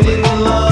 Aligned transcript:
waiting 0.00 0.24
alone. 0.26 0.67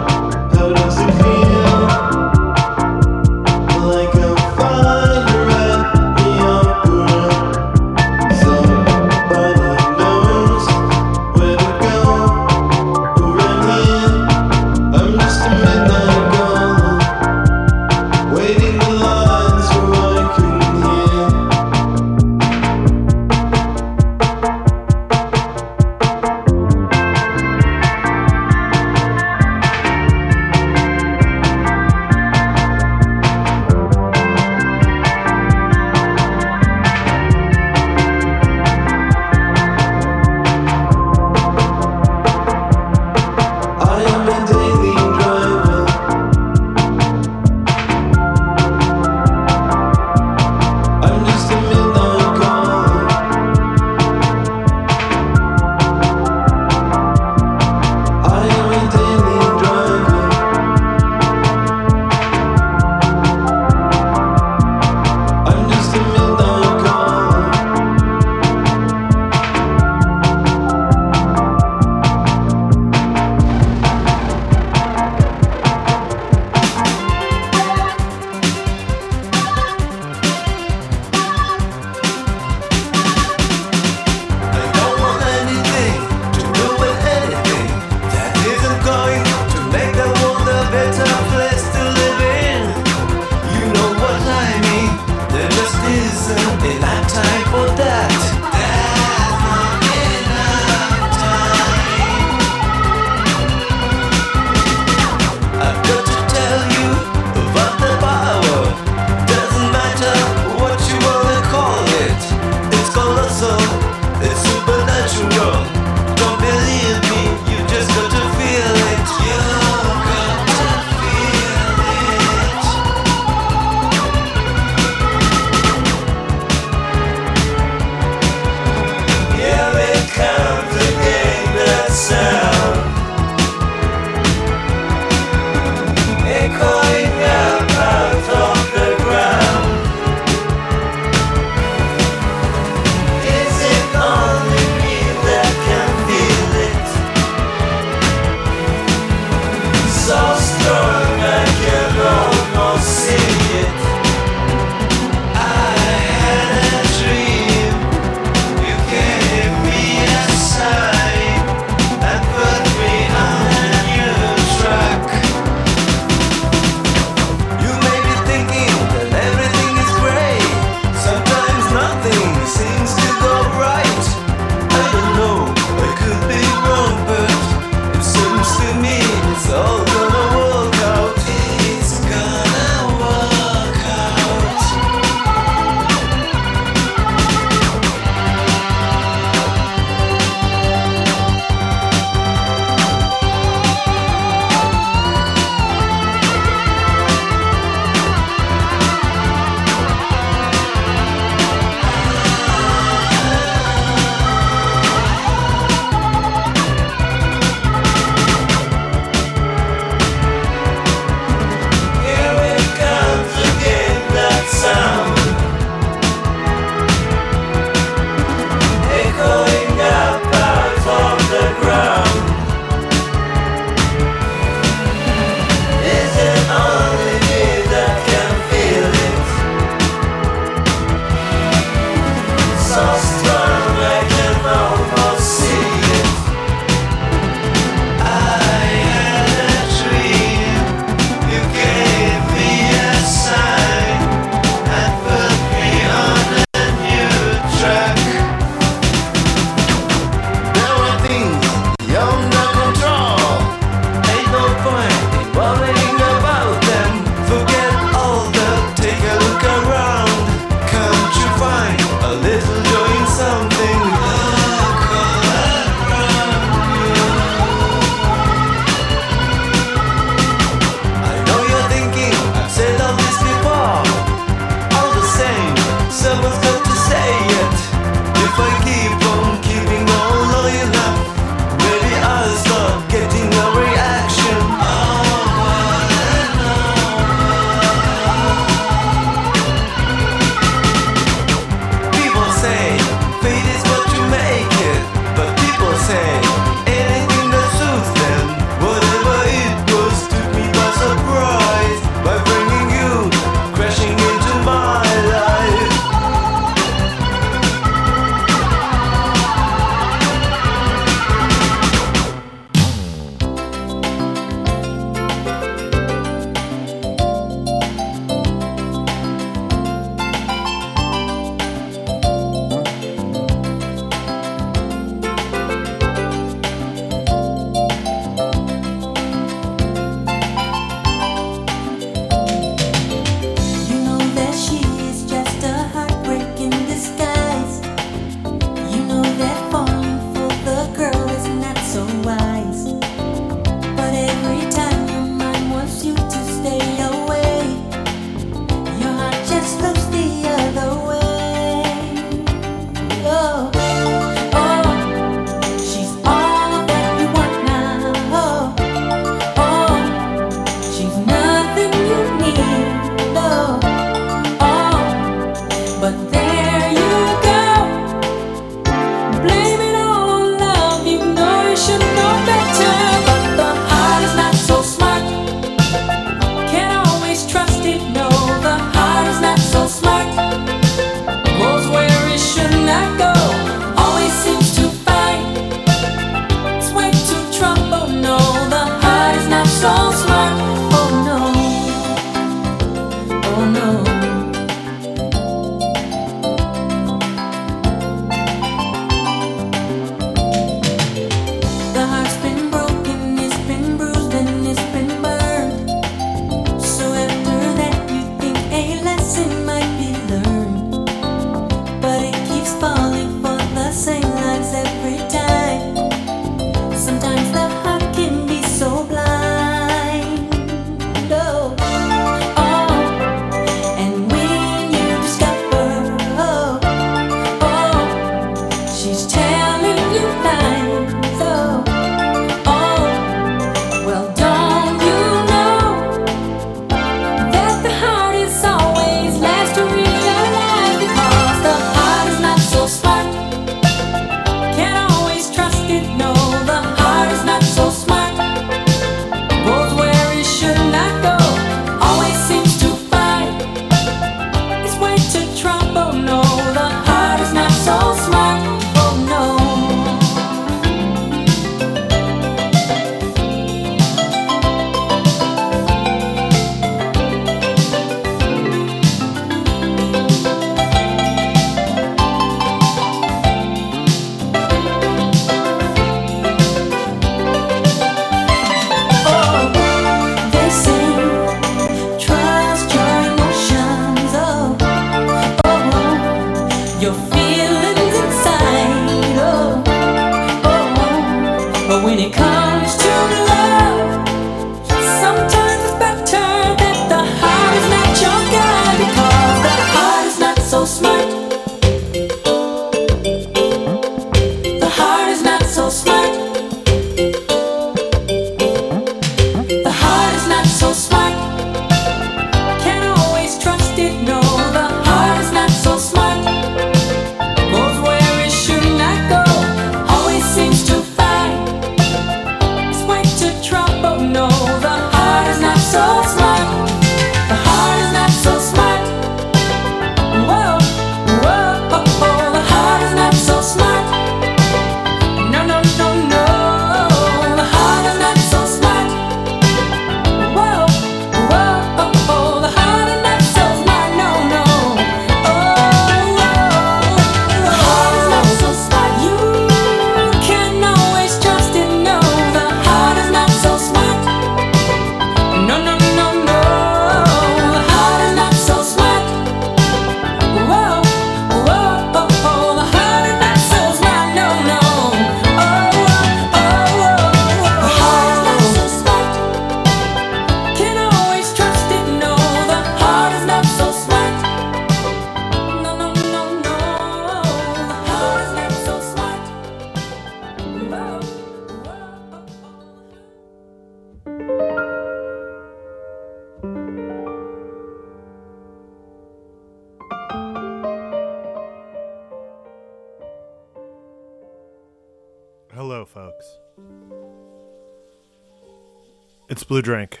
Blue 599.52 599.60
Drink. 599.60 600.00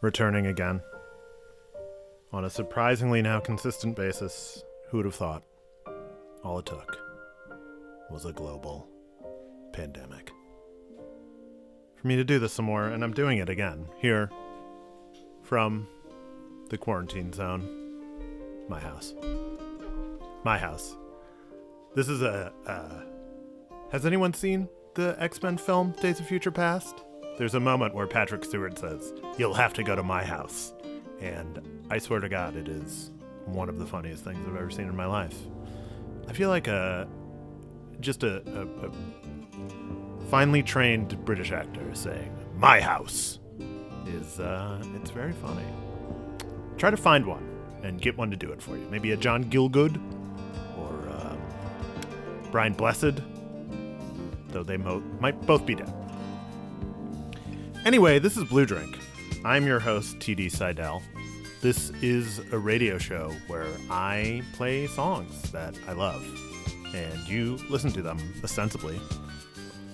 Returning 0.00 0.48
again. 0.48 0.80
On 2.32 2.44
a 2.44 2.50
surprisingly 2.50 3.22
now 3.22 3.38
consistent 3.38 3.94
basis. 3.94 4.64
Who 4.88 4.96
would 4.96 5.06
have 5.06 5.14
thought? 5.14 5.44
All 6.42 6.58
it 6.58 6.66
took 6.66 6.98
was 8.10 8.24
a 8.24 8.32
global 8.32 8.88
pandemic. 9.72 10.32
For 11.94 12.08
me 12.08 12.16
to 12.16 12.24
do 12.24 12.40
this 12.40 12.52
some 12.52 12.64
more, 12.64 12.88
and 12.88 13.04
I'm 13.04 13.12
doing 13.14 13.38
it 13.38 13.48
again 13.48 13.86
here 14.00 14.32
from 15.44 15.86
the 16.70 16.78
quarantine 16.78 17.32
zone. 17.32 17.68
My 18.68 18.80
house. 18.80 19.14
My 20.42 20.58
house. 20.58 20.96
This 21.94 22.08
is 22.08 22.20
a. 22.20 22.52
Has 23.92 24.04
anyone 24.04 24.34
seen 24.34 24.68
the 24.94 25.14
X 25.20 25.40
Men 25.40 25.56
film 25.56 25.94
Days 26.02 26.18
of 26.18 26.26
Future 26.26 26.50
Past? 26.50 27.04
There's 27.38 27.54
a 27.54 27.60
moment 27.60 27.94
where 27.94 28.06
Patrick 28.06 28.44
Stewart 28.44 28.78
says, 28.78 29.12
You'll 29.38 29.54
have 29.54 29.72
to 29.74 29.82
go 29.82 29.96
to 29.96 30.02
my 30.02 30.24
house. 30.24 30.72
And 31.20 31.60
I 31.90 31.98
swear 31.98 32.20
to 32.20 32.28
God, 32.28 32.56
it 32.56 32.68
is 32.68 33.10
one 33.46 33.68
of 33.68 33.78
the 33.78 33.86
funniest 33.86 34.24
things 34.24 34.38
I've 34.46 34.56
ever 34.56 34.70
seen 34.70 34.88
in 34.88 34.96
my 34.96 35.06
life. 35.06 35.36
I 36.28 36.32
feel 36.32 36.48
like 36.48 36.68
a. 36.68 37.08
just 38.00 38.22
a, 38.22 38.42
a, 38.58 38.86
a 38.86 38.92
finely 40.28 40.62
trained 40.62 41.24
British 41.24 41.52
actor 41.52 41.94
saying, 41.94 42.36
My 42.56 42.80
house, 42.80 43.38
is. 44.06 44.40
Uh, 44.40 44.82
it's 44.96 45.10
very 45.10 45.32
funny. 45.32 45.66
Try 46.76 46.90
to 46.90 46.96
find 46.96 47.24
one 47.26 47.48
and 47.82 48.00
get 48.00 48.16
one 48.16 48.30
to 48.30 48.36
do 48.36 48.52
it 48.52 48.62
for 48.62 48.76
you. 48.76 48.86
Maybe 48.90 49.12
a 49.12 49.16
John 49.16 49.44
Gielgud 49.44 50.00
or 50.78 51.08
um, 51.10 51.38
Brian 52.50 52.72
Blessed 52.72 53.20
though 54.52 54.62
they 54.62 54.76
mo- 54.76 55.02
might 55.20 55.40
both 55.46 55.66
be 55.66 55.74
dead. 55.74 55.92
Anyway, 57.84 58.20
this 58.20 58.36
is 58.36 58.44
Blue 58.44 58.64
Drink. 58.64 58.96
I'm 59.44 59.66
your 59.66 59.80
host, 59.80 60.20
TD 60.20 60.52
Seidel. 60.52 61.02
This 61.62 61.90
is 62.00 62.38
a 62.52 62.58
radio 62.58 62.96
show 62.96 63.34
where 63.48 63.66
I 63.90 64.42
play 64.52 64.86
songs 64.86 65.50
that 65.50 65.74
I 65.88 65.92
love, 65.92 66.24
and 66.94 67.18
you 67.26 67.58
listen 67.68 67.90
to 67.94 68.00
them 68.00 68.18
ostensibly. 68.44 69.00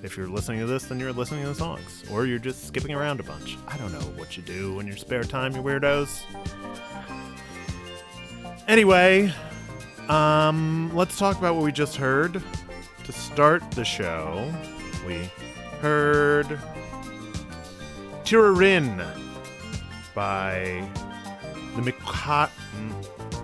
If 0.03 0.18
you're 0.18 0.29
listening 0.29 0.61
to 0.61 0.66
this, 0.66 0.85
then 0.85 1.01
you're 1.01 1.14
listening 1.14 1.44
to 1.44 1.48
the 1.48 1.55
songs, 1.55 2.05
or 2.12 2.27
you're 2.27 2.38
just 2.38 2.66
skipping 2.66 2.92
around 2.92 3.20
a 3.20 3.22
bunch. 3.22 3.57
I 3.66 3.79
don't 3.79 3.92
know 3.92 4.07
what 4.18 4.37
you 4.37 4.42
do 4.42 4.81
in 4.81 4.87
your 4.87 4.98
spare 4.98 5.24
time, 5.24 5.57
you 5.57 5.62
weirdos. 5.62 6.20
Anyway, 8.68 9.33
um, 10.11 10.94
let's 10.94 11.18
talk 11.18 11.38
about 11.38 11.55
what 11.55 11.64
we 11.64 11.72
just 11.72 11.96
heard. 11.96 12.42
To 13.05 13.12
start 13.12 13.70
the 13.70 13.85
show, 13.87 14.53
we 15.07 15.31
heard 15.81 16.61
Tirarin 18.29 19.03
by 20.14 20.87
the 21.77 21.81
Mikwa- 21.81 22.51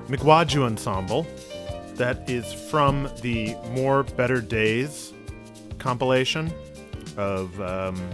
Mkwaju 0.09 0.63
Ensemble. 0.67 1.27
That 1.95 2.29
is 2.29 2.53
from 2.53 3.09
the 3.23 3.55
More 3.71 4.03
Better 4.03 4.43
Days 4.43 5.15
compilation 5.79 6.53
of 7.17 7.59
um, 7.63 8.11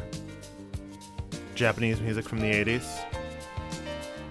Japanese 1.56 2.00
music 2.00 2.28
from 2.28 2.38
the 2.38 2.52
80s. 2.52 3.04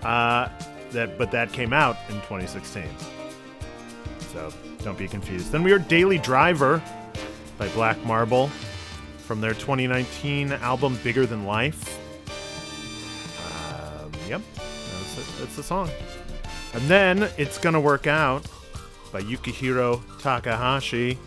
Uh, 0.02 0.48
that, 0.92 1.18
but 1.18 1.32
that 1.32 1.52
came 1.52 1.74
out 1.74 1.98
in 2.08 2.16
2016. 2.22 2.86
So 4.32 4.54
don't 4.86 4.98
be 4.98 5.10
confused. 5.10 5.52
Then 5.52 5.62
we 5.62 5.72
heard 5.72 5.90
Daily 5.90 6.20
Driver 6.20 6.82
by 7.58 7.68
Black 7.70 8.02
Marble 8.06 8.48
from 9.18 9.42
their 9.42 9.56
2019 9.56 10.54
album 10.54 10.98
Bigger 11.04 11.26
Than 11.26 11.44
Life. 11.46 12.00
Yep, 14.30 14.42
that's 15.40 15.56
the 15.56 15.64
song. 15.64 15.90
And 16.74 16.84
then 16.84 17.30
It's 17.38 17.58
Gonna 17.58 17.82
Work 17.82 18.06
Out 18.06 18.46
by 19.12 19.22
Yukihiro 19.22 20.04
Takahashi 20.22 21.18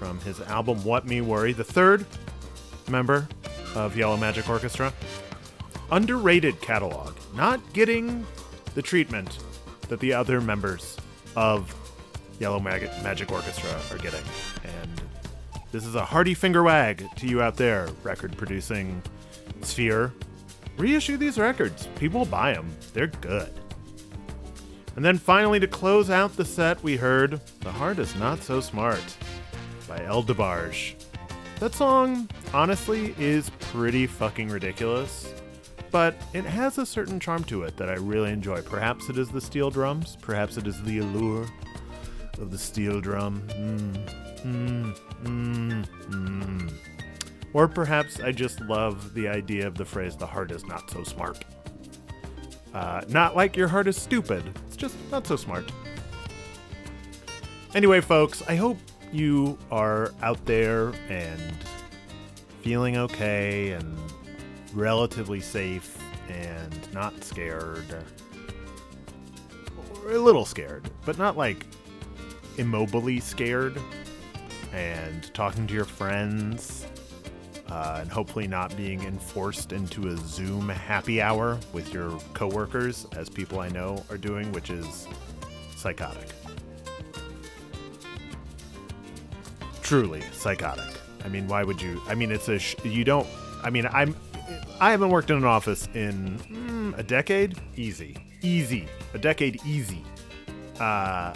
from 0.00 0.18
his 0.22 0.40
album 0.40 0.82
What 0.82 1.06
Me 1.06 1.20
Worry, 1.20 1.52
the 1.52 1.62
third 1.62 2.04
member 2.88 3.28
of 3.76 3.96
Yellow 3.96 4.16
Magic 4.16 4.48
Orchestra. 4.48 4.92
Underrated 5.92 6.60
catalog, 6.60 7.16
not 7.36 7.60
getting 7.72 8.26
the 8.74 8.82
treatment 8.82 9.38
that 9.88 10.00
the 10.00 10.12
other 10.12 10.40
members 10.40 10.96
of 11.36 11.72
Yellow 12.40 12.58
Mag- 12.58 12.90
Magic 13.04 13.30
Orchestra 13.30 13.70
are 13.92 13.98
getting. 13.98 14.22
And 14.64 15.00
this 15.70 15.86
is 15.86 15.94
a 15.94 16.04
hearty 16.04 16.34
finger 16.34 16.64
wag 16.64 17.06
to 17.18 17.28
you 17.28 17.42
out 17.42 17.56
there, 17.56 17.88
record 18.02 18.36
producing 18.36 19.02
sphere. 19.62 20.12
Reissue 20.80 21.18
these 21.18 21.36
records. 21.36 21.88
People 21.96 22.24
buy 22.24 22.54
them. 22.54 22.74
They're 22.94 23.08
good. 23.08 23.52
And 24.96 25.04
then 25.04 25.18
finally, 25.18 25.60
to 25.60 25.66
close 25.66 26.08
out 26.08 26.34
the 26.38 26.44
set, 26.44 26.82
we 26.82 26.96
heard 26.96 27.38
The 27.60 27.70
Heart 27.70 27.98
is 27.98 28.16
Not 28.16 28.42
So 28.42 28.62
Smart 28.62 29.04
by 29.86 30.02
El 30.06 30.22
DeBarge. 30.22 30.94
That 31.58 31.74
song, 31.74 32.30
honestly, 32.54 33.14
is 33.18 33.50
pretty 33.60 34.06
fucking 34.06 34.48
ridiculous, 34.48 35.34
but 35.90 36.14
it 36.32 36.44
has 36.44 36.78
a 36.78 36.86
certain 36.86 37.20
charm 37.20 37.44
to 37.44 37.64
it 37.64 37.76
that 37.76 37.90
I 37.90 37.96
really 37.96 38.32
enjoy. 38.32 38.62
Perhaps 38.62 39.10
it 39.10 39.18
is 39.18 39.28
the 39.28 39.40
steel 39.42 39.68
drums, 39.68 40.16
perhaps 40.22 40.56
it 40.56 40.66
is 40.66 40.82
the 40.84 41.00
allure 41.00 41.46
of 42.38 42.50
the 42.50 42.58
steel 42.58 43.02
drum. 43.02 43.42
Mm, 43.50 44.96
mm, 45.24 45.86
mm. 46.04 46.89
Or 47.52 47.66
perhaps 47.66 48.20
I 48.20 48.32
just 48.32 48.60
love 48.60 49.14
the 49.14 49.28
idea 49.28 49.66
of 49.66 49.76
the 49.76 49.84
phrase, 49.84 50.16
the 50.16 50.26
heart 50.26 50.50
is 50.52 50.64
not 50.66 50.90
so 50.90 51.02
smart. 51.02 51.44
Uh, 52.72 53.02
not 53.08 53.34
like 53.34 53.56
your 53.56 53.66
heart 53.66 53.88
is 53.88 53.96
stupid, 53.96 54.42
it's 54.66 54.76
just 54.76 54.96
not 55.10 55.26
so 55.26 55.36
smart. 55.36 55.70
Anyway, 57.74 58.00
folks, 58.00 58.42
I 58.48 58.54
hope 58.54 58.78
you 59.12 59.58
are 59.70 60.12
out 60.22 60.44
there 60.44 60.92
and 61.08 61.40
feeling 62.62 62.96
okay 62.96 63.72
and 63.72 63.98
relatively 64.72 65.40
safe 65.40 65.96
and 66.28 66.92
not 66.92 67.24
scared. 67.24 68.04
Or 70.04 70.12
a 70.12 70.18
little 70.18 70.44
scared, 70.44 70.88
but 71.04 71.18
not 71.18 71.36
like 71.36 71.66
immobily 72.56 73.20
scared. 73.20 73.80
And 74.72 75.32
talking 75.34 75.66
to 75.66 75.74
your 75.74 75.84
friends, 75.84 76.86
uh, 77.70 77.98
and 78.00 78.10
hopefully 78.10 78.48
not 78.48 78.76
being 78.76 79.02
enforced 79.04 79.72
into 79.72 80.08
a 80.08 80.16
Zoom 80.16 80.68
happy 80.68 81.22
hour 81.22 81.58
with 81.72 81.94
your 81.94 82.18
coworkers, 82.34 83.06
as 83.16 83.28
people 83.28 83.60
I 83.60 83.68
know 83.68 84.04
are 84.10 84.18
doing, 84.18 84.50
which 84.52 84.70
is 84.70 85.06
psychotic. 85.76 86.28
Truly 89.82 90.22
psychotic. 90.32 90.94
I 91.24 91.28
mean, 91.28 91.46
why 91.48 91.64
would 91.64 91.80
you? 91.80 92.00
I 92.08 92.14
mean, 92.14 92.32
it's 92.32 92.48
a 92.48 92.58
sh- 92.58 92.76
you 92.84 93.04
don't. 93.04 93.26
I 93.62 93.70
mean, 93.70 93.86
I'm. 93.86 94.16
I 94.80 94.90
haven't 94.90 95.10
worked 95.10 95.30
in 95.30 95.36
an 95.36 95.44
office 95.44 95.88
in 95.94 96.38
mm, 96.38 96.98
a 96.98 97.02
decade. 97.02 97.56
Easy, 97.76 98.16
easy, 98.42 98.88
a 99.14 99.18
decade, 99.18 99.60
easy. 99.64 100.02
Uh, 100.78 101.34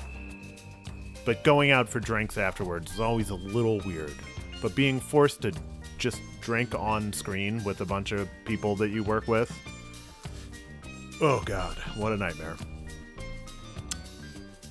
but 1.24 1.44
going 1.44 1.70
out 1.70 1.88
for 1.88 2.00
drinks 2.00 2.38
afterwards 2.38 2.92
is 2.92 3.00
always 3.00 3.30
a 3.30 3.34
little 3.34 3.80
weird. 3.80 4.14
But 4.62 4.74
being 4.74 5.00
forced 5.00 5.42
to 5.42 5.52
just 5.98 6.20
drink 6.40 6.74
on 6.74 7.12
screen 7.12 7.62
with 7.64 7.80
a 7.80 7.84
bunch 7.84 8.12
of 8.12 8.28
people 8.44 8.76
that 8.76 8.90
you 8.90 9.02
work 9.02 9.28
with, 9.28 9.52
oh 11.20 11.42
god, 11.44 11.76
what 11.96 12.12
a 12.12 12.16
nightmare. 12.16 12.56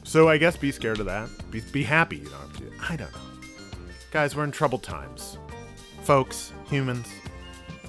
So 0.03 0.29
I 0.29 0.37
guess 0.37 0.55
be 0.55 0.71
scared 0.71 0.99
of 0.99 1.07
that. 1.07 1.29
Be, 1.49 1.61
be 1.71 1.83
happy 1.83 2.17
you 2.17 2.25
don't 2.25 2.39
have 2.39 2.57
to. 2.57 2.71
I 2.93 2.95
don't 2.95 3.11
know. 3.11 3.19
Guys, 4.11 4.35
we're 4.35 4.43
in 4.43 4.51
troubled 4.51 4.83
times. 4.83 5.39
Folks, 6.03 6.53
humans, 6.69 7.07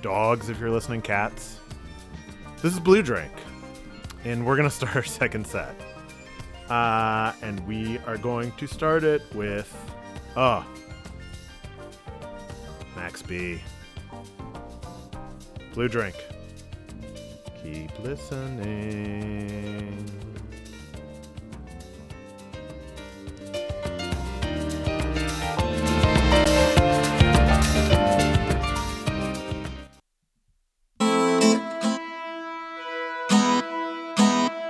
dogs, 0.01 0.49
if 0.49 0.59
you're 0.59 0.71
listening, 0.71 1.03
cats. 1.03 1.59
This 2.63 2.73
is 2.73 2.81
Blue 2.81 3.03
Drink, 3.03 3.33
and 4.25 4.47
we're 4.47 4.57
gonna 4.57 4.71
start 4.71 4.97
our 4.97 5.03
second 5.03 5.47
set. 5.47 5.75
Uh, 6.71 7.35
and 7.43 7.61
we 7.67 7.99
are 8.07 8.17
going 8.17 8.51
to 8.53 8.67
start 8.67 9.05
it 9.05 9.23
with, 9.35 9.71
oh, 10.35 10.65
Max 12.97 13.23
B. 13.23 13.61
Blue 15.75 15.89
Drink. 15.89 16.15
Keep 17.63 17.99
listening. 18.01 20.11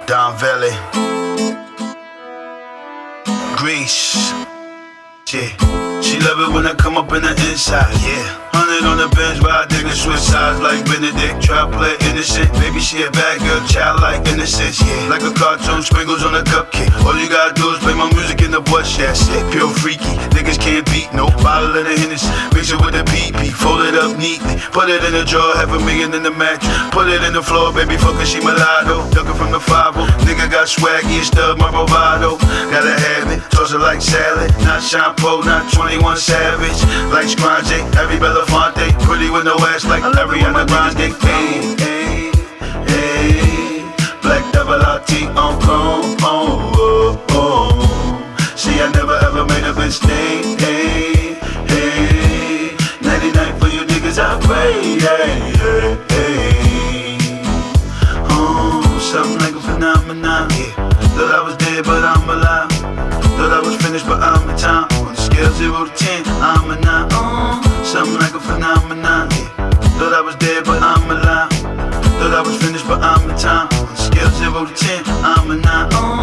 Don 0.06 0.38
Valley, 0.38 0.70
Greece. 3.56 4.32
Yeah, 5.32 5.48
she 6.00 6.20
love 6.20 6.38
it 6.38 6.54
when 6.54 6.66
I 6.66 6.74
come 6.78 6.96
up 6.96 7.12
in 7.12 7.22
the 7.22 7.30
inside. 7.50 8.03
Switch 9.94 10.18
sides 10.18 10.60
like 10.60 10.84
Benedict. 10.86 11.42
Try 11.42 11.64
play 12.24 12.42
innocent, 12.42 12.52
baby 12.60 12.80
she 12.80 13.02
a 13.02 13.10
bad 13.10 13.38
girl, 13.40 13.60
childlike 13.68 14.26
innocence. 14.28 14.80
Yeah, 14.80 15.08
like 15.08 15.22
a 15.22 15.32
cartoon, 15.32 15.82
sprinkles 15.82 16.24
on 16.24 16.34
a 16.34 16.42
cupcake. 16.42 16.90
All 17.04 17.16
you 17.16 17.28
gotta 17.28 17.54
do 17.54 17.70
is 17.70 17.78
play 17.80 17.94
my 17.94 18.10
music 18.12 18.42
in 18.42 18.50
the 18.50 18.60
bush. 18.60 18.96
That's 18.96 19.26
shit, 19.26 19.44
pure 19.52 19.68
freaky. 19.68 20.14
Niggas 20.32 20.58
can't 20.58 20.86
beat 20.86 21.12
no 21.12 21.26
bottle 21.42 21.76
of 21.76 21.84
the 21.84 21.94
Hennessy. 21.96 22.28
Mix 22.54 22.72
it 22.72 22.80
with 22.80 22.94
the 22.94 23.04
PP, 23.04 23.52
fold 23.52 23.82
it 23.82 23.94
up 23.94 24.16
neatly. 24.16 24.56
Put 24.72 24.88
it 24.88 25.04
in 25.04 25.12
the 25.12 25.24
drawer, 25.24 25.54
have 25.56 25.70
a 25.70 25.80
million 25.80 26.14
in 26.14 26.22
the 26.22 26.30
mattress. 26.30 26.72
Put 26.90 27.08
it 27.08 27.22
in 27.22 27.32
the 27.32 27.42
floor, 27.42 27.72
baby, 27.72 27.96
fucker, 27.96 28.24
she 28.24 28.40
mulatto. 28.40 29.08
Ducking 29.10 29.36
from 29.36 29.52
the 29.52 29.60
5 29.60 29.94
Nigga 30.24 30.50
got 30.50 30.68
swaggy 30.68 31.20
and 31.20 31.26
stuff, 31.26 31.58
my 31.58 31.70
bravado. 31.70 32.38
Gotta 32.72 32.94
have 32.94 33.28
it, 33.30 33.40
toss 33.50 33.72
it 33.72 33.78
like 33.78 34.00
salad. 34.00 34.50
Not 34.64 34.82
shampoo, 34.82 35.44
not 35.44 35.72
21 35.72 36.16
Savage. 36.16 36.80
Like 37.12 37.28
Scrunge, 37.28 37.84
every 37.96 38.16
Belafonte. 38.16 38.92
Pretty 39.04 39.30
with 39.30 39.44
no 39.44 39.56
ass 39.68 39.84
like 39.84 40.02
Ariana 40.02 40.66
Grande. 40.66 41.12
Hey, 41.20 41.74
hey. 41.76 42.13
Double 44.64 44.80
RT 44.80 45.28
on 45.36 45.60
chrome. 45.60 46.16
Oh, 46.22 46.72
oh, 46.74 47.26
oh. 47.36 48.56
See, 48.56 48.80
I 48.80 48.90
never 48.92 49.12
ever 49.20 49.44
made 49.44 49.62
a 49.64 49.74
mistake. 49.74 50.58
Hey, 50.58 51.36
hey. 51.68 52.72
99 53.02 53.60
for 53.60 53.68
you 53.68 53.84
niggas, 53.84 54.16
I 54.16 54.40
pray. 54.40 54.96
Hey, 55.04 55.52
hey, 55.60 55.98
hey. 56.08 57.42
Oh, 58.32 58.80
something 59.12 59.36
like 59.44 59.54
a 59.54 59.60
phenomenon. 59.60 60.48
Yeah. 60.56 60.88
Thought 61.12 61.34
I 61.34 61.42
was 61.44 61.58
dead, 61.58 61.84
but 61.84 62.02
I'm 62.02 62.24
alive. 62.24 62.72
Thought 63.36 63.52
I 63.52 63.60
was 63.60 63.76
finished, 63.84 64.06
but 64.06 64.22
I'm 64.22 64.48
in 64.48 64.56
time. 64.56 64.88
On 64.96 65.12
a 65.12 65.16
scale 65.16 65.52
zero 65.52 65.84
to 65.84 65.92
ten, 65.94 66.24
I'm 66.40 66.70
a 66.70 66.80
nine. 66.80 67.08
Oh, 67.12 67.60
something 67.84 68.16
like 68.16 68.32
a 68.32 68.40
phenomenon. 68.40 69.28
Yeah. 69.28 69.70
Thought 70.00 70.14
I 70.14 70.22
was 70.22 70.36
dead, 70.36 70.64
but 70.64 70.80
I'm 70.82 71.04
alive. 71.10 71.52
Thought 72.16 72.32
I 72.32 72.40
was 72.40 72.56
finished, 72.56 72.88
but 72.88 73.02
I'm 73.02 73.28
in 73.28 73.36
time. 73.36 73.73
no 74.64 74.74
chin. 74.74 75.02
I'm 75.06 75.50
an 75.50 75.66
I 75.66 76.13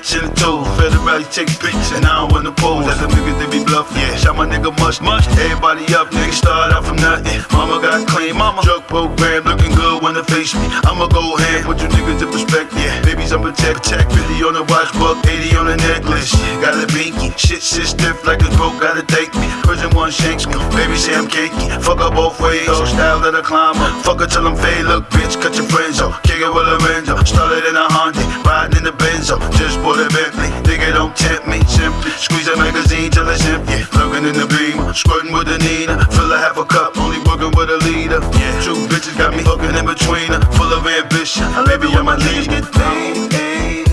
Is 0.00 0.14
matching 0.14 0.28
the 0.28 0.34
toes. 0.34 0.66
Federally 0.80 1.28
take 1.28 1.52
pictures, 1.60 1.92
and 1.92 2.06
I 2.06 2.24
don't 2.24 2.32
want 2.32 2.48
to 2.48 2.54
pose. 2.56 2.88
As 2.88 3.02
a 3.04 3.08
nigga, 3.08 3.36
they 3.36 3.48
be 3.52 3.64
bluffing. 3.64 4.00
Yeah, 4.00 4.16
shot 4.16 4.36
my 4.36 4.48
nigga 4.48 4.72
much, 4.80 5.00
much. 5.00 5.28
Everybody 5.36 5.84
up, 5.92 6.08
nigga, 6.08 6.32
start 6.32 6.72
out 6.72 6.84
from 6.88 6.96
nothing. 6.96 7.36
Mama 7.52 7.84
got 7.84 8.08
clean, 8.08 8.36
mama. 8.36 8.62
Drug 8.62 8.86
program, 8.88 9.44
looking 9.44 9.74
good 9.76 10.02
when 10.02 10.14
they 10.14 10.24
face 10.24 10.54
me. 10.54 10.64
I'ma 10.88 11.06
go 11.08 11.36
ahead, 11.36 11.64
put 11.64 11.82
you 11.82 11.88
niggas 11.88 12.22
in 12.22 12.32
perspective. 12.32 12.80
Yeah, 12.80 12.96
babies, 13.04 13.32
I'm 13.32 13.42
protect, 13.42 13.84
protect. 13.84 14.12
50 14.12 14.40
on 14.48 14.54
the 14.56 14.64
watch, 14.72 14.88
buck 14.96 15.20
80 15.20 15.56
on 15.56 15.66
the 15.68 15.76
necklace. 15.76 16.32
Got 16.64 16.80
a 16.80 16.86
binky, 16.88 17.36
shit, 17.36 17.60
shit 17.60 17.92
stiff 17.92 18.24
like 18.24 18.40
it's 18.40 18.56
broke, 18.56 18.80
gotta 18.80 19.04
take 19.04 19.34
me. 19.36 19.48
Prison 19.68 19.92
one 19.92 20.10
shanks 20.10 20.46
me, 20.46 20.56
baby 20.72 20.96
say 20.96 21.12
I'm 21.12 21.28
cakey. 21.28 21.68
Fuck 21.84 22.00
up 22.00 22.16
both 22.16 22.40
ways, 22.40 22.68
old 22.68 22.88
style 22.88 23.20
that 23.20 23.34
I 23.36 23.42
climb 23.42 23.76
up. 23.76 24.00
Fuck 24.04 24.20
her 24.20 24.26
till 24.26 24.46
I'm 24.46 24.56
fade, 24.56 24.86
look, 24.88 25.10
bitch, 25.10 25.36
cut 25.42 25.56
your 25.60 25.68
friends 25.68 26.00
off. 26.00 26.22
Kick 26.22 26.40
it 26.40 26.48
with 26.48 26.72
a 26.72 26.78
Renzo, 26.88 27.20
started 27.24 27.68
in 27.68 27.76
a 27.76 27.84
Honda, 27.92 28.24
riding 28.48 28.78
in 28.78 28.84
the 28.84 28.89
Benzo. 29.20 29.38
Just 29.52 29.78
bought 29.82 29.98
a 29.98 30.08
Bentley, 30.08 30.48
nigga 30.64 30.92
don't 30.92 31.14
tempt 31.14 31.46
me. 31.46 31.60
Simply 31.64 32.10
squeeze 32.12 32.48
a 32.48 32.56
magazine 32.56 33.10
till 33.10 33.28
it's 33.28 33.44
empty. 33.44 33.84
Looking 33.96 34.24
in 34.24 34.34
the 34.34 34.46
beam, 34.48 34.92
squirting 34.94 35.32
with 35.32 35.48
a 35.48 35.58
Nina. 35.58 36.04
Fill 36.10 36.32
a 36.32 36.38
half 36.38 36.56
a 36.56 36.64
cup, 36.64 36.96
only 36.98 37.18
working 37.28 37.52
with 37.56 37.70
a 37.70 37.78
leader. 37.84 38.20
Yeah, 38.38 38.60
two 38.64 38.74
bitches 38.88 39.16
got 39.18 39.36
me 39.36 39.42
fucking 39.42 39.76
in 39.76 39.84
between 39.84 40.32
her. 40.32 40.40
Full 40.56 40.72
of 40.72 40.86
ambition, 40.86 41.44
baby, 41.66 41.88
I'm 41.92 42.08
a 42.08 42.16
lead. 42.16 42.48
Get 42.48 42.64
paid, 42.72 43.32
hey, 43.32 43.84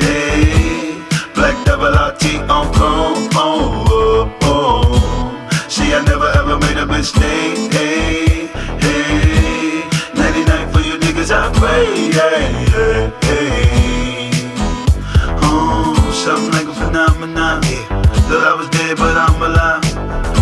hey. 0.00 1.02
Black 1.34 1.56
double 1.66 1.92
RT 1.92 2.48
on 2.48 2.72
chrome, 2.72 3.28
oh, 3.36 3.84
oh, 3.90 4.38
oh. 4.42 5.68
See, 5.68 5.92
I 5.92 6.02
never 6.04 6.28
ever 6.40 6.58
made 6.58 6.78
a 6.78 6.86
mistake, 6.86 7.72
hey, 7.72 8.46
hey. 8.80 9.84
99 10.14 10.72
for 10.72 10.80
you 10.80 10.96
niggas, 10.98 11.30
I 11.30 11.52
pray, 11.52 12.12
hey, 12.12 12.59
But 18.96 19.16
I'm 19.16 19.40
alive. 19.40 19.84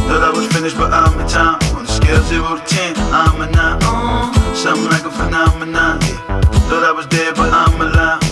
Thought 0.08 0.24
I 0.24 0.30
was 0.34 0.46
finished, 0.48 0.76
but 0.76 0.90
I'm 0.90 1.20
in 1.20 1.28
time. 1.28 1.60
On 1.76 1.84
a 1.84 1.86
scale 1.86 2.20
zero 2.22 2.56
to 2.56 2.64
ten, 2.64 2.96
I'm 3.12 3.40
a 3.42 3.50
nine. 3.50 3.78
Oh, 3.82 4.32
something 4.54 4.88
like 4.88 5.04
a 5.04 5.10
phenomenon. 5.10 6.00
Yeah. 6.00 6.40
Thought 6.66 6.82
I 6.82 6.92
was 6.92 7.06
dead, 7.06 7.36
but 7.36 7.52
I'm 7.52 7.78
alive. 7.78 8.22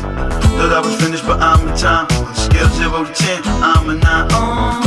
Thought 0.56 0.72
I 0.72 0.80
was 0.80 0.96
finished, 0.96 1.26
but 1.26 1.38
I'm 1.42 1.68
in 1.68 1.76
time. 1.76 2.06
On 2.16 2.32
a 2.32 2.34
scale 2.34 2.68
zero 2.70 3.04
to 3.04 3.12
ten, 3.12 3.42
I'm 3.44 3.90
a 3.90 3.94
nine. 3.94 4.28
Oh, 4.32 4.85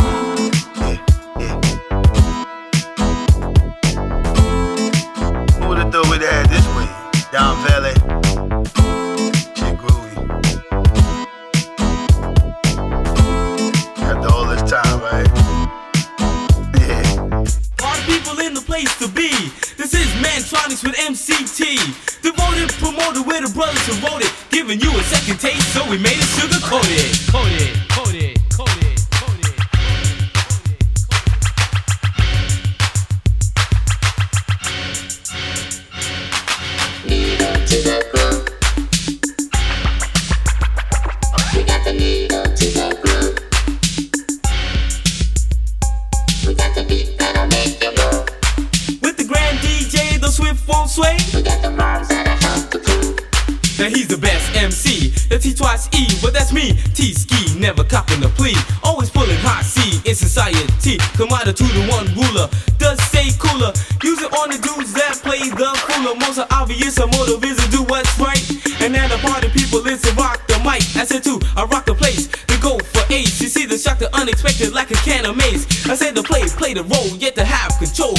is 20.49 20.57
Mantronix 20.57 20.83
with 20.83 20.99
MC 20.99 21.33
Tee. 21.45 21.77
Devoted, 22.21 22.69
promoted, 22.79 23.25
we're 23.25 23.41
the 23.41 23.51
brothers 23.53 23.85
who 23.87 23.93
wrote 24.05 24.21
it. 24.21 24.31
Giving 24.49 24.79
you 24.79 24.89
a 24.91 25.03
second 25.03 25.39
taste, 25.39 25.73
so 25.73 25.83
we 25.89 25.97
made 25.97 26.17
it 26.17 26.29
sugar 26.37 26.59
coated, 26.65 27.88
the 54.09 54.17
best 54.17 54.55
MC, 54.57 55.13
the 55.29 55.37
T 55.37 55.53
twice 55.53 55.87
E, 55.93 56.09
but 56.21 56.33
that's 56.33 56.51
me. 56.51 56.73
T 56.97 57.13
ski, 57.13 57.57
never 57.59 57.83
copping 57.83 58.23
a 58.25 58.29
plea. 58.29 58.57
Always 58.83 59.09
pulling 59.09 59.37
hot 59.45 59.63
C 59.63 60.01
in 60.03 60.15
society. 60.15 60.65
Two 61.49 61.65
to 61.65 61.81
one 61.89 62.05
ruler, 62.13 62.49
does 62.77 63.01
stay 63.09 63.29
cooler. 63.37 63.73
Use 64.03 64.21
it 64.21 64.31
on 64.33 64.49
the 64.49 64.57
dudes 64.61 64.93
that 64.93 65.17
play 65.21 65.39
the 65.39 65.69
cooler. 65.85 66.15
Most 66.15 66.39
are 66.39 66.47
obvious, 66.51 66.97
a 66.97 67.07
motive 67.07 67.43
is 67.43 67.57
to 67.57 67.69
do 67.69 67.83
what's 67.83 68.17
right. 68.19 68.41
And 68.81 68.93
now 68.93 69.07
the 69.07 69.17
party 69.17 69.49
people 69.49 69.85
is 69.87 70.01
to 70.03 70.13
rock 70.15 70.45
the 70.47 70.57
mic. 70.65 70.81
I 70.97 71.05
said 71.05 71.23
too, 71.23 71.39
I 71.55 71.65
rock 71.65 71.85
the 71.85 71.93
place 71.93 72.27
to 72.27 72.55
go 72.61 72.77
for 72.79 73.03
ace. 73.13 73.41
You 73.41 73.49
see 73.49 73.65
the 73.65 73.77
shock, 73.77 73.99
the 73.99 74.09
unexpected, 74.15 74.73
like 74.73 74.91
a 74.91 74.99
can 75.05 75.25
of 75.25 75.37
maze. 75.37 75.65
I 75.89 75.95
said 75.95 76.15
to 76.15 76.23
play, 76.23 76.45
play 76.47 76.73
the 76.73 76.83
role, 76.83 77.13
yet 77.17 77.35
to 77.35 77.45
have 77.45 77.77
control. 77.77 78.15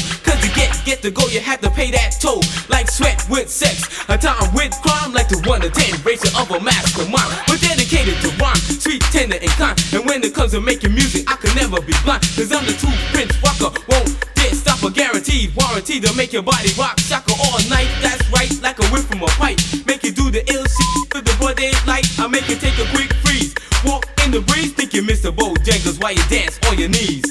Get, 0.91 1.03
get 1.07 1.15
to 1.15 1.15
go, 1.15 1.23
you 1.31 1.39
have 1.39 1.61
to 1.61 1.71
pay 1.71 1.95
that 1.95 2.19
toll. 2.19 2.43
Like 2.67 2.91
sweat 2.91 3.23
with 3.31 3.47
sex, 3.47 3.87
a 4.11 4.19
time 4.19 4.43
with 4.59 4.75
crime, 4.83 5.15
like 5.15 5.31
the 5.31 5.39
one 5.47 5.63
to 5.63 5.71
ten 5.71 5.95
ratio 6.03 6.35
of 6.35 6.51
a 6.51 6.59
mastermind. 6.59 7.31
But 7.47 7.63
dedicated 7.63 8.19
to 8.27 8.29
rhyme, 8.43 8.59
sweet, 8.59 8.99
tender, 9.15 9.39
and 9.39 9.55
kind. 9.55 9.79
And 9.95 10.03
when 10.03 10.19
it 10.27 10.35
comes 10.35 10.51
to 10.51 10.61
making 10.61 10.91
music, 10.91 11.31
I 11.31 11.39
can 11.39 11.55
never 11.55 11.79
be 11.79 11.95
blind. 12.03 12.27
Cause 12.35 12.51
I'm 12.51 12.67
the 12.67 12.75
true 12.75 12.91
Prince 13.15 13.39
Rocker, 13.39 13.71
won't 13.87 14.11
dare 14.35 14.51
stop 14.51 14.83
a 14.83 14.91
guaranteed 14.91 15.55
warranty 15.55 16.03
to 16.03 16.11
make 16.19 16.35
your 16.35 16.43
body 16.43 16.75
rock 16.75 16.99
shaka 16.99 17.39
all 17.39 17.63
night. 17.71 17.87
That's 18.03 18.27
right, 18.35 18.51
like 18.59 18.83
a 18.83 18.87
whip 18.91 19.07
from 19.07 19.23
a 19.23 19.31
pipe. 19.39 19.63
Make 19.87 20.03
you 20.03 20.11
do 20.11 20.35
the 20.35 20.43
ill 20.51 20.67
shit 20.67 20.91
with 21.15 21.23
the 21.23 21.35
broad 21.39 21.55
daylight. 21.55 22.11
I 22.19 22.27
make 22.27 22.51
you 22.51 22.59
take 22.59 22.75
a 22.83 22.87
quick 22.91 23.15
freeze. 23.23 23.55
Walk 23.87 24.11
in 24.27 24.35
the 24.35 24.43
breeze, 24.43 24.75
think 24.75 24.91
you 24.91 25.07
Mr. 25.07 25.31
Bojangles 25.31 26.03
while 26.03 26.19
you 26.19 26.25
dance 26.27 26.59
on 26.67 26.83
your 26.83 26.91
knees, 26.91 27.23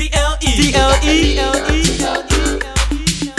E 0.00 0.10
and 0.12 0.38
the 0.40 0.48
D 0.54 0.74
L 0.74 0.94
E. 1.02 1.34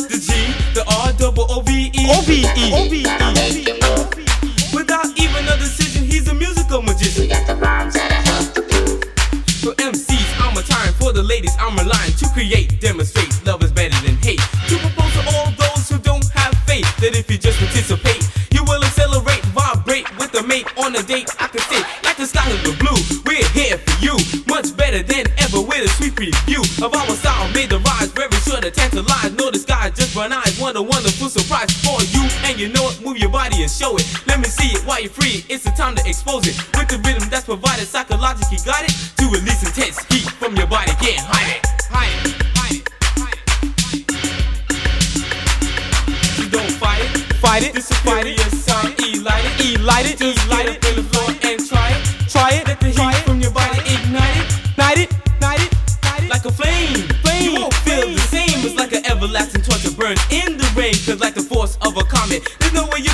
The 0.09 0.17
G, 0.19 0.27
the 0.73 0.83
R 1.05 1.13
double 1.13 1.45
O 1.49 1.61
V 1.61 1.89
E. 1.93 2.05
O 2.11 2.21
V 2.21 2.43
E. 2.43 2.69
Make 3.33 3.67
you 3.67 3.79
move. 3.79 4.11
Without 4.73 5.07
even 5.17 5.47
a 5.47 5.55
decision, 5.57 6.03
he's 6.03 6.27
a 6.27 6.33
musical 6.33 6.81
magician. 6.81 7.23
We 7.23 7.27
got 7.29 7.47
the 7.47 7.55
rhymes 7.55 7.93
that 7.93 8.11
I 8.11 8.21
have 8.27 8.53
to 8.55 8.61
prove. 8.61 9.03
For 9.63 9.73
MCs, 9.79 10.35
I'm 10.43 10.57
a 10.57 10.61
time. 10.63 10.91
For 10.93 11.13
the 11.13 11.23
ladies, 11.23 11.55
I'm 11.59 11.77
relying 11.77 12.13
to 12.19 12.27
create, 12.33 12.81
demonstrate. 12.81 13.31
Love 13.45 13.63
is 13.63 13.71
better 13.71 13.95
than 14.05 14.17
hate. 14.17 14.41
To 14.67 14.77
propose 14.79 15.13
to 15.13 15.23
all 15.31 15.51
those 15.55 15.87
who 15.87 15.97
don't 15.99 16.27
have 16.35 16.53
faith 16.67 16.89
that 16.97 17.15
if 17.15 17.31
you 17.31 17.37
just 17.37 17.59
participate, 17.59 18.27
you 18.51 18.63
will 18.65 18.83
accelerate, 18.83 19.45
vibrate 19.55 20.09
with 20.17 20.35
a 20.35 20.43
mate 20.43 20.67
on 20.77 20.95
a 20.95 21.03
date. 21.03 21.29
I 21.39 21.47
can 21.47 21.61
say, 21.71 21.79
like 22.03 22.17
the 22.17 22.25
sky 22.27 22.49
of 22.51 22.59
the 22.63 22.75
blue, 22.83 22.99
we're 23.23 23.47
here 23.55 23.77
for 23.77 23.95
you. 24.03 24.19
Much 24.47 24.75
better 24.75 25.01
than 25.03 25.27
with 25.79 25.91
a 25.91 25.93
sweet 25.95 26.19
review 26.19 26.61
of 26.83 26.93
our 26.93 27.07
style. 27.15 27.47
Made 27.53 27.69
the 27.69 27.79
rise, 27.79 28.11
very 28.11 28.31
sure 28.43 28.59
to 28.59 28.71
tantalize. 28.71 29.31
No 29.33 29.49
disguise, 29.51 29.91
just 29.95 30.15
run 30.15 30.33
eyes. 30.33 30.59
What 30.59 30.75
a 30.75 30.81
wonderful 30.81 31.29
surprise 31.29 31.71
for 31.83 32.01
you. 32.11 32.27
And 32.43 32.59
you 32.59 32.67
know 32.69 32.89
it, 32.89 33.01
move 33.01 33.17
your 33.17 33.29
body 33.29 33.61
and 33.61 33.71
show 33.71 33.95
it. 33.95 34.05
Let 34.27 34.39
me 34.39 34.45
see 34.45 34.75
it 34.75 34.83
while 34.85 34.99
you're 34.99 35.09
free. 35.09 35.45
It's 35.47 35.63
the 35.63 35.71
time 35.71 35.95
to 35.95 36.03
expose 36.05 36.47
it. 36.47 36.57
With 36.75 36.89
the 36.89 36.97
rhythm 37.05 37.29
that's 37.29 37.45
provided, 37.45 37.87
psychologically 37.87 38.59
guided 38.65 38.91
to 38.91 39.25
release 39.31 39.63
intense 39.63 40.03
heat 40.11 40.29
from 40.35 40.55
your 40.55 40.67
body. 40.67 40.91
Can't 40.99 41.23
hide 41.23 41.55
it. 41.55 41.65
Hide 41.87 42.11
it. 42.11 42.35
Hide 42.59 42.75
it. 42.75 42.89
Hide 42.99 43.39
it. 43.39 43.47
Hide 43.79 44.03
it. 45.15 46.43
You 46.43 46.49
don't 46.49 46.71
fight 46.75 47.01
it. 47.07 47.33
Fight 47.39 47.63
it. 47.63 47.73
This 47.73 47.89
is 47.91 47.97
furious 47.99 48.65
sound. 48.65 48.99
E 48.99 49.19
light 49.19 49.45
it. 49.45 49.61
E 49.63 49.77
light 49.77 50.05
it. 50.05 50.21
E 50.21 50.35
light 50.49 50.69
it. 50.75 50.88
Burns 59.99 60.23
in 60.31 60.57
the 60.57 60.65
rain. 60.75 60.95
Cause 61.05 61.19
like 61.19 61.35
the 61.35 61.43
force 61.43 61.77
of 61.81 61.97
a 61.97 62.03
comet. 62.03 62.47
There's 62.59 62.73
no 62.73 62.87
way 62.87 63.03
you 63.03 63.11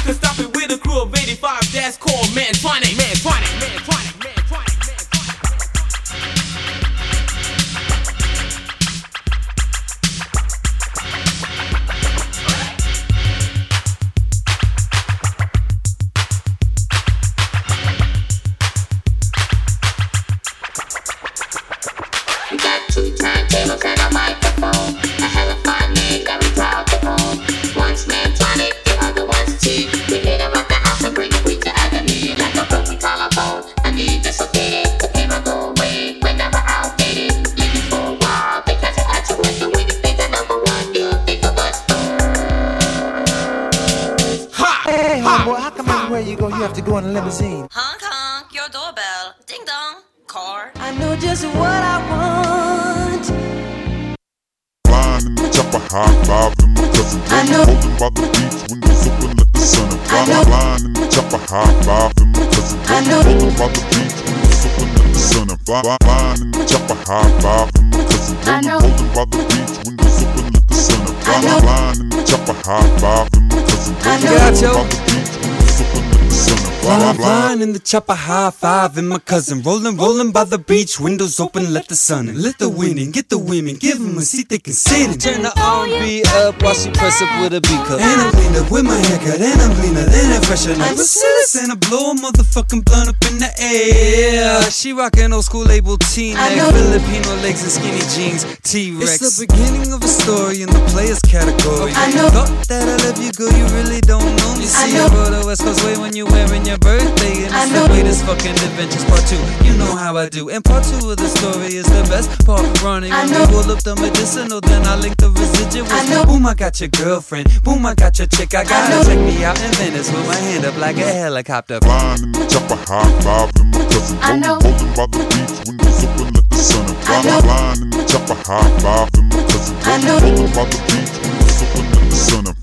chopper, 77.95 78.13
high 78.13 78.51
five 78.51 78.97
and 78.97 79.07
my 79.07 79.19
cousin. 79.19 79.61
Rolling, 79.61 79.95
rolling 79.95 80.31
by 80.33 80.43
the 80.43 80.57
beach, 80.57 80.99
windows 80.99 81.39
open, 81.39 81.71
let 81.71 81.87
the 81.87 81.95
sun 81.95 82.27
in. 82.27 82.41
Let 82.41 82.59
the 82.59 82.67
wind 82.67 82.99
in, 82.99 83.11
get 83.11 83.29
the 83.29 83.37
women, 83.37 83.75
give 83.75 83.99
them 83.99 84.17
a 84.17 84.21
seat 84.21 84.49
they 84.49 84.59
can 84.59 84.73
sit 84.73 85.11
in. 85.11 85.17
Turn 85.17 85.43
the 85.43 85.53
R&B 85.55 86.23
up 86.43 86.61
while 86.61 86.75
she 86.75 86.91
press 86.91 87.21
up 87.21 87.31
with 87.39 87.53
a 87.53 87.61
B 87.61 87.69
cup. 87.87 88.01
And 88.03 88.19
I'm 88.19 88.31
clean 88.35 88.55
up 88.59 88.69
with 88.69 88.83
my 88.83 88.99
haircut, 89.07 89.39
and 89.39 89.61
I'm 89.63 89.71
cleaner 89.79 90.03
than 90.03 90.27
a 90.35 90.43
fresher. 90.43 90.75
Now 90.75 90.91
Mercedes 90.91 91.55
and 91.55 91.71
I 91.71 91.75
blow 91.87 92.11
a 92.11 92.15
motherfucking 92.19 92.83
blunt 92.83 93.15
up 93.15 93.19
in 93.31 93.39
the 93.39 93.51
air. 93.63 94.59
She 94.71 94.91
rockin' 94.91 95.31
old 95.31 95.45
school 95.45 95.63
label 95.63 95.95
T-neck, 95.95 96.51
Filipino 96.75 97.31
legs 97.47 97.63
and 97.63 97.71
skinny 97.71 98.03
jeans, 98.11 98.43
T-Rex. 98.67 99.23
It's 99.23 99.39
the 99.39 99.47
beginning 99.47 99.93
of 99.95 100.03
a 100.03 100.11
story 100.11 100.63
in 100.63 100.69
the 100.69 100.83
players 100.91 101.23
category. 101.23 101.95
I 101.95 102.11
know. 102.11 102.27
Thought 102.27 102.67
that 102.67 102.91
I 102.91 102.99
love 103.07 103.23
you, 103.23 103.31
girl, 103.31 103.55
you 103.55 103.63
really 103.79 104.01
don't 104.01 104.27
know 104.43 104.51
me. 104.59 104.67
I 104.67 104.91
See, 104.91 104.99
know. 104.99 105.07
I 105.07 105.15
rode 105.15 105.31
the 105.31 105.47
West 105.47 105.63
Coast 105.63 105.79
way 105.87 105.95
when 105.95 106.11
you're 106.11 106.27
wearing 106.27 106.65
your 106.67 106.77
birthday, 106.83 107.47
and 107.47 107.55
I 107.55 107.63
know. 107.71 107.84
The 107.87 107.93
greatest 107.93 108.25
fucking 108.25 108.51
adventures. 108.51 109.03
Part 109.05 109.25
two, 109.27 109.39
you 109.65 109.77
know 109.77 109.95
how 109.95 110.17
I 110.17 110.29
do. 110.29 110.49
And 110.49 110.63
part 110.63 110.83
two 110.83 111.09
of 111.09 111.17
the 111.17 111.27
story 111.27 111.75
is 111.75 111.85
the 111.85 112.03
best 112.09 112.29
part. 112.45 112.65
Running 112.81 113.11
I 113.11 113.25
when 113.25 113.33
know. 113.33 113.39
we 113.45 113.61
pull 113.61 113.71
up 113.71 113.83
the 113.83 113.95
medicinal, 113.95 114.61
then 114.61 114.85
I 114.85 114.95
link 114.95 115.17
the 115.17 115.29
residuals. 115.29 115.91
I 115.91 116.05
know. 116.09 116.25
Boom, 116.25 116.45
I 116.45 116.53
got 116.53 116.79
your 116.79 116.89
girlfriend. 116.89 117.63
Boom, 117.63 117.85
I 117.85 117.93
got 117.93 118.17
your 118.19 118.27
chick. 118.27 118.53
I 118.53 118.63
gotta 118.63 118.95
her. 118.95 119.03
Check 119.03 119.19
me 119.19 119.43
out 119.43 119.59
in 119.61 119.71
Venice 119.77 120.11
with 120.11 120.25
my 120.27 120.35
hand 120.35 120.65
up 120.65 120.77
like 120.77 120.97
a 120.97 121.05
helicopter. 121.05 121.79
Flying 121.81 122.23
in 122.23 122.31
the 122.31 122.45
chopper, 122.47 122.75
high 122.75 123.21
five 123.21 123.51
in 123.61 123.71
my 123.71 123.83
cousin. 123.89 124.17
I 124.21 124.37
know. 124.37 124.57
Rolling 124.61 124.93
by 124.95 125.05
the 125.11 125.21
beach, 125.29 125.55
windows 125.65 126.03
open, 126.05 126.33
let 126.33 126.49
the 126.49 126.57
sun 126.57 126.85
in. 126.89 126.95
I 127.05 127.21
know. 127.23 127.39
Flying 127.41 127.81
in 127.81 127.89
the 127.89 128.03
chopper, 128.05 128.37
high 128.45 128.79
five 128.81 129.09
in 129.15 129.25
my 129.29 129.41
cousin. 129.45 129.75
I 129.85 129.97
know. 130.01 130.17
Rolling 130.19 130.51
by 130.53 130.63
the 130.65 130.79
beach, 130.89 131.15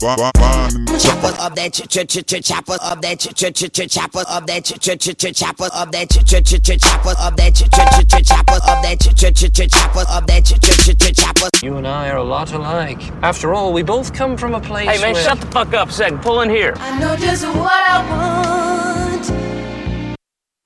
chopper. 0.03 0.69
chopper 0.99 1.33
of 1.41 1.55
that 1.55 1.73
ch 1.73 1.87
ch 1.89 2.07
ch 2.07 2.27
ch 2.27 2.45
chopper 2.45 2.77
of 2.83 3.01
that 3.01 3.19
ch 3.21 3.29
ch 3.35 3.55
ch 3.55 3.71
ch 3.73 3.89
chopper 3.89 4.25
of 4.29 4.47
that 4.47 4.65
ch 4.65 4.75
ch 4.81 4.99
ch 4.99 5.17
ch 5.17 5.39
chopper 5.39 5.71
of 5.73 5.93
that 5.93 6.11
ch 6.11 6.25
ch 6.25 6.43
ch 6.43 6.63
ch 6.63 6.83
chopper 6.83 7.15
of 7.21 7.37
that 7.37 7.55
ch 7.55 7.63
ch 7.63 7.79
ch 7.87 8.09
ch 8.11 8.29
chopper 8.29 8.59
of 8.67 8.83
that 8.83 8.99
ch 8.99 9.15
ch 9.15 9.33
ch 9.33 9.53
ch 9.53 9.71
chopper 9.71 10.05
of 10.11 10.27
that 10.27 10.45
ch 10.45 10.59
ch 10.61 10.71
ch 10.83 10.99
ch 10.99 11.17
chopper. 11.17 11.49
You 11.63 11.77
and 11.77 11.87
I 11.87 12.09
are 12.11 12.17
a 12.17 12.25
lot 12.25 12.53
alike. 12.53 13.01
After 13.23 13.55
all, 13.55 13.73
we 13.73 13.83
both 13.83 14.13
come 14.13 14.37
from 14.37 14.55
a 14.55 14.61
place 14.61 14.89
Hey 14.89 15.01
man, 15.01 15.15
where... 15.15 15.23
shut 15.23 15.41
the 15.41 15.47
fuck 15.47 15.73
up 15.75 15.89
a 15.89 15.93
second. 15.93 16.21
Pull 16.23 16.41
in 16.41 16.51
here. 16.51 16.75
I 16.79 16.99
know 16.99 17.17
just 17.17 17.45
what 17.47 17.73
I 17.73 18.11
want. 18.11 19.62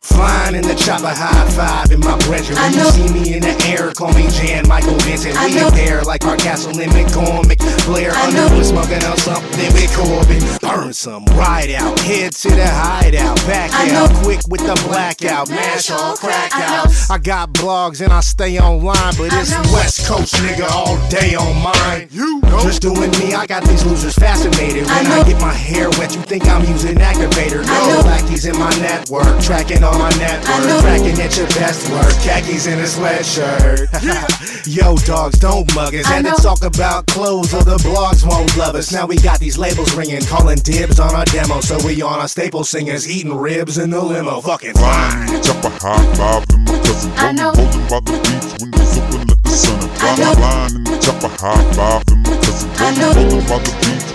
Flying 0.06 0.36
Flying 0.46 0.54
in 0.56 0.62
the 0.62 0.74
chopper, 0.74 1.08
high 1.08 1.50
five 1.50 1.90
in 1.90 2.00
my 2.00 2.16
brethren. 2.26 2.56
When 2.58 2.72
you 2.74 2.84
see 2.90 3.08
me 3.12 3.34
in 3.34 3.42
the 3.42 3.54
air, 3.66 3.92
call 3.92 4.12
me 4.14 4.28
Jan 4.30 4.66
Michael 4.68 4.94
Vincent. 5.02 5.36
I 5.36 5.46
We 5.46 5.54
know. 5.56 5.70
there 5.70 6.02
like 6.02 6.24
our 6.24 6.36
castle 6.36 6.78
and 6.78 6.90
McCormick. 6.92 7.58
Blair 7.86 8.12
I 8.14 8.26
under 8.28 8.48
know. 8.48 8.58
was 8.58 8.68
smoking 8.68 9.02
out 9.02 9.18
something 9.18 9.72
with 9.74 9.92
Corbin. 9.96 10.42
Burn 10.62 10.92
some, 10.92 11.24
ride 11.34 11.70
out, 11.70 11.98
head 12.00 12.32
to 12.32 12.48
the 12.48 12.66
hideout, 12.66 13.36
back 13.46 13.70
I 13.72 13.90
out, 13.94 14.10
know. 14.12 14.22
quick 14.22 14.40
with 14.48 14.60
the 14.62 14.74
blackout, 14.88 15.48
mash 15.50 15.90
all 15.90 16.16
crack 16.16 16.52
out. 16.54 16.88
I 17.10 17.18
got 17.18 17.52
blogs 17.52 18.00
and 18.00 18.12
I 18.12 18.20
stay 18.20 18.58
online, 18.58 19.14
but 19.18 19.32
it's. 19.32 19.50
West 19.72 20.06
Coast 20.06 20.34
nigga 20.36 20.68
all 20.70 20.96
day 21.08 21.34
on 21.34 21.54
mine. 21.62 22.08
You 22.10 22.40
know. 22.42 22.60
Just 22.62 22.80
doing 22.82 23.10
me, 23.18 23.34
I 23.34 23.46
got 23.46 23.64
these 23.64 23.84
losers 23.84 24.14
fascinated. 24.14 24.84
When 24.86 24.92
I, 24.92 25.02
know. 25.02 25.24
get 25.24 25.40
my 25.40 25.52
hair 25.52 25.90
wet, 25.98 26.14
you 26.14 26.22
think 26.22 26.46
I'm 26.48 26.64
using 26.64 26.96
activator. 26.96 27.64
I 27.66 27.88
No 27.88 27.94
know. 28.02 28.08
lackeys 28.08 28.46
in 28.46 28.56
my 28.58 28.70
network, 28.78 29.40
tracking 29.42 29.82
all 29.84 29.95
my 29.98 30.10
network, 30.18 30.48
I 30.48 30.66
know. 30.66 30.80
tracking 30.80 31.20
at 31.20 31.36
your 31.36 31.46
best 31.48 31.90
work. 31.90 32.12
Khakis 32.22 32.66
in 32.66 32.78
a 32.78 32.82
sweatshirt. 32.84 33.88
Yo, 34.66 34.96
dogs, 35.06 35.38
don't 35.38 35.72
mug 35.74 35.94
us. 35.94 36.06
I 36.06 36.14
Had 36.16 36.24
to 36.24 36.30
know. 36.32 36.36
talk 36.38 36.62
about 36.62 37.06
clothes, 37.06 37.54
or 37.54 37.62
the 37.62 37.76
blogs 37.78 38.26
won't 38.26 38.54
love 38.56 38.74
us. 38.74 38.92
Now 38.92 39.06
we 39.06 39.16
got 39.16 39.38
these 39.40 39.56
labels 39.58 39.94
ringing, 39.94 40.22
calling 40.22 40.58
dibs 40.58 40.98
on 41.00 41.14
our 41.14 41.24
demo. 41.26 41.60
So 41.60 41.78
we 41.86 42.02
on 42.02 42.18
our 42.18 42.28
staple 42.28 42.64
singers, 42.64 43.08
eating 43.08 43.34
ribs 43.36 43.78
in 43.78 43.90
the 43.90 44.00
limo. 44.00 44.40
Fucking 44.40 44.72
Flying 44.74 45.28
in 45.28 45.34
the 45.34 45.40
chopper, 45.40 45.70
high 45.80 46.14
five 46.14 46.44
in 46.54 46.64
my 46.64 46.78
cousin. 46.82 47.12
I 47.16 47.32
know. 47.32 47.52
rolling 47.52 47.88
by 47.88 48.00
the 48.00 48.18
beach, 48.26 48.60
windows 48.60 48.98
open, 48.98 49.26
let 49.28 49.42
the 49.42 49.50
sun 49.50 49.78
in. 49.82 49.90
I 49.90 49.94
Fly, 49.96 50.16
know. 50.16 50.34
flying 50.34 50.74
in 50.76 50.84
the 50.84 50.98
chopper, 50.98 51.28
high 51.38 51.72
five 51.72 52.02
in 52.10 52.22
my 52.22 52.36
cousin. 52.42 52.70
I 52.76 52.90
know. 52.98 53.12
rolling 53.14 53.46
by 53.46 53.58
the 53.62 53.72
beach, 53.80 54.10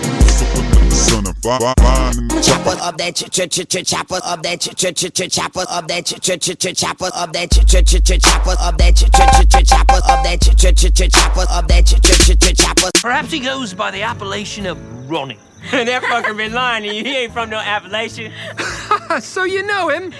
windows 1.02 1.14
open, 1.14 1.24
let 1.24 1.24
the 1.24 1.24
sun 1.24 1.26
in. 1.26 1.34
Fly, 1.34 1.58
fly, 1.58 2.12
in 2.18 2.28
the 2.28 2.40
chopper. 2.42 2.42
Chopper 2.42 2.82
of 2.82 2.96
that 2.98 3.14
ch 3.14 3.30
ch 3.30 3.48
ch 3.50 3.68
ch 3.68 3.86
chopper 3.86 4.20
of 4.24 4.42
that 4.42 4.60
ch 4.60 4.74
ch 4.76 4.94
ch 4.94 5.12
ch 5.12 5.34
chopper 5.34 5.64
of 5.70 5.88
that 5.88 6.04
ch 6.06 6.20
ch 6.20 6.38
ch 6.40 6.58
ch 6.58 6.78
chopper 6.78 7.10
of 7.14 7.32
that 7.32 7.50
ch 7.50 7.64
ch 7.66 7.84
ch 7.84 8.02
ch 8.02 8.22
chopper 8.22 8.56
of 8.60 8.78
that 8.78 8.94
ch 8.96 9.10
ch 9.10 9.32
ch 9.32 9.48
ch 9.50 9.68
chopper 9.68 10.02
of 10.08 10.22
that 10.22 10.40
ch 10.40 10.54
ch 10.56 10.74
ch 10.76 10.94
ch 10.94 11.12
chopper 11.12 11.46
of 11.50 11.68
that 11.68 11.86
ch 11.86 12.00
ch 12.00 12.12
ch 12.26 12.38
ch 12.38 12.56
chopper. 12.56 12.90
Perhaps 13.00 13.32
he 13.32 13.40
goes 13.40 13.74
by 13.74 13.90
the 13.90 14.02
appellation 14.02 14.66
of 14.66 14.78
Ronnie. 15.10 15.38
that 15.70 16.02
fucker 16.02 16.36
been 16.36 16.52
lying 16.52 16.82
to 16.82 16.94
you. 16.94 17.04
He 17.04 17.16
ain't 17.16 17.32
from 17.32 17.50
no 17.50 17.58
Appalachian. 17.58 18.32
so 19.20 19.44
you 19.44 19.64
know 19.64 19.88
him? 19.88 20.12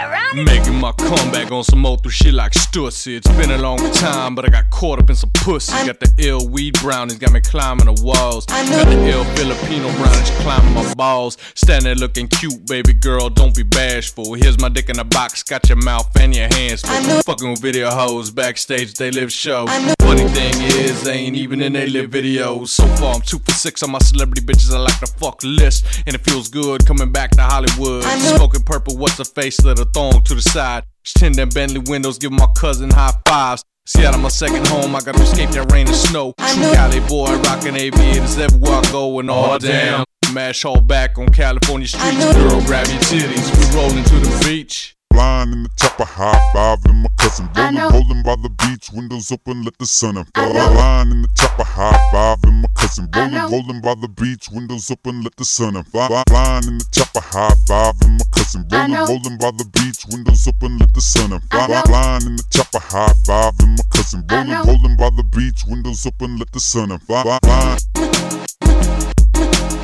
Hell 0.00 0.10
yeah, 0.10 0.24
Ronnie. 0.32 0.44
Making 0.44 0.80
my 0.80 0.92
comeback 0.92 1.52
on 1.52 1.62
some 1.62 1.84
old 1.84 2.02
through 2.02 2.12
shit 2.12 2.32
like 2.32 2.52
Stussy. 2.52 3.16
It's 3.16 3.28
been 3.32 3.50
a 3.50 3.58
long 3.58 3.78
time, 3.92 4.34
but 4.34 4.46
I 4.46 4.48
got 4.48 4.70
caught 4.70 4.98
up 4.98 5.10
in 5.10 5.16
some 5.16 5.30
pussy. 5.34 5.72
Got 5.86 6.00
the 6.00 6.10
ill 6.18 6.48
weed 6.48 6.78
brownies, 6.80 7.18
got 7.18 7.32
me 7.32 7.40
climbing 7.40 7.86
the 7.86 8.02
walls. 8.02 8.46
Got 8.46 8.86
the 8.86 9.08
ill 9.08 9.24
Filipino 9.36 9.92
brownies 9.98 10.30
climbing 10.40 10.72
my 10.72 10.94
balls. 10.94 11.36
Standing 11.54 11.84
there 11.84 11.94
looking 11.96 12.28
cute, 12.28 12.66
baby 12.66 12.94
girl, 12.94 13.28
don't 13.28 13.54
be 13.54 13.62
bashful. 13.62 14.34
Here's 14.34 14.58
my 14.58 14.70
dick 14.70 14.88
in 14.88 14.98
a 14.98 15.04
box, 15.04 15.42
got 15.42 15.68
your 15.68 15.76
mouth 15.76 16.08
and 16.18 16.34
your 16.34 16.48
hands 16.48 16.80
full. 16.80 17.22
Fucking 17.22 17.50
with 17.50 17.60
video 17.60 17.90
hoes 17.90 18.30
backstage, 18.30 18.94
they 18.94 19.10
live 19.10 19.30
show. 19.32 19.66
Funny 20.00 20.26
thing 20.28 20.54
is, 20.62 21.02
they 21.02 21.12
ain't 21.12 21.36
even 21.36 21.60
in 21.60 21.74
they 21.74 21.88
live 21.88 22.10
videos. 22.10 22.68
So 22.68 22.86
far, 22.96 23.16
I'm 23.16 23.20
two 23.20 23.38
for 23.38 23.52
six 23.52 23.82
on 23.82 23.90
my 23.90 23.98
celebrity 23.98 24.40
bitches. 24.40 24.72
I 24.72 24.78
like 24.78 24.98
the 25.00 25.06
fuck 25.06 25.40
list, 25.44 25.84
and 26.06 26.14
it 26.14 26.22
feels 26.22 26.48
good 26.48 26.86
coming 26.86 27.12
back 27.12 27.32
to 27.32 27.42
Hollywood. 27.42 28.04
Smoking 28.04 28.62
purple, 28.62 28.96
what's 28.96 29.18
her 29.18 29.24
face? 29.24 29.62
Her 29.62 29.89
thong 29.92 30.22
to 30.24 30.34
the 30.34 30.42
side. 30.42 30.84
Ten 31.04 31.32
them 31.32 31.48
Bentley 31.48 31.82
windows, 31.86 32.18
give 32.18 32.32
my 32.32 32.46
cousin 32.56 32.90
high 32.90 33.12
fives. 33.26 33.64
Seattle, 33.86 34.20
my 34.20 34.28
second 34.28 34.66
home. 34.68 34.94
I 34.94 35.00
gotta 35.00 35.22
escape 35.22 35.50
that 35.50 35.72
rain 35.72 35.86
and 35.86 35.96
snow. 35.96 36.34
True 36.38 36.72
Cali 36.72 37.00
boy, 37.00 37.36
rocking 37.42 37.76
aviators 37.76 38.38
everywhere 38.38 38.74
I 38.74 38.92
go, 38.92 39.18
and 39.18 39.30
all 39.30 39.52
oh, 39.52 39.58
damn. 39.58 40.04
Mash 40.32 40.64
all 40.64 40.80
back 40.80 41.18
on 41.18 41.28
California 41.30 41.88
streets. 41.88 42.34
Girl, 42.36 42.62
grab 42.64 42.86
your 42.86 43.00
titties. 43.00 43.50
We 43.58 43.76
rolling 43.76 44.04
to 44.04 44.14
the 44.20 44.44
beach. 44.46 44.94
Flying 45.12 45.52
in 45.52 45.62
the 45.64 45.70
chopper, 45.76 46.04
high 46.04 46.40
five 46.52 46.78
in 46.86 47.02
my 47.02 47.08
cousin. 47.18 47.48
Rolling, 47.56 47.78
rolling 47.92 48.22
by 48.22 48.36
the 48.36 48.50
beach, 48.50 48.90
windows 48.92 49.32
open, 49.32 49.62
let 49.64 49.76
the 49.78 49.86
sun 49.86 50.16
in. 50.16 50.24
Flying 50.34 51.10
in 51.10 51.22
the 51.22 51.28
chopper, 51.34 51.64
high 51.64 51.98
five 52.12 52.38
in 52.44 52.62
my 52.62 52.68
cousin. 52.74 53.08
Rolling, 53.14 53.34
rolling 53.50 53.80
by 53.80 53.94
the 53.94 54.08
beach, 54.08 54.48
windows 54.52 54.90
open, 54.90 55.22
let 55.22 55.36
the 55.36 55.44
sun 55.44 55.76
in. 55.76 55.84
Fly, 55.84 56.06
fly- 56.08 56.22
flying 56.28 56.64
in 56.68 56.78
the 56.78 56.84
chopper, 56.92 57.20
high 57.20 57.54
five 57.66 57.94
in 58.02 58.12
my 58.18 58.24
cousin. 58.32 58.66
Rolling, 58.70 58.92
rolling 58.94 59.38
by 59.38 59.50
the 59.50 59.64
beach, 59.72 60.04
windows 60.10 60.46
open, 60.46 60.78
let 60.78 60.94
the 60.94 61.00
sun 61.00 61.32
in. 61.32 61.40
Fly, 61.50 61.66
know. 61.66 61.82
flying 61.86 62.26
in 62.26 62.36
the 62.36 62.44
chopper, 62.50 62.78
high 62.78 63.12
five 63.26 63.54
in 63.60 63.70
my 63.70 63.84
cousin. 63.90 64.24
Rolling, 64.30 64.66
rolling 64.66 64.96
by 64.96 65.10
the 65.10 65.24
beach, 65.24 65.64
windows 65.66 66.06
open, 66.06 66.38
let 66.38 66.52
the 66.52 66.60
sun 66.60 66.92
in. 66.92 66.98
Fly, 67.00 67.22
fly- 67.22 67.38
flying. 67.42 67.78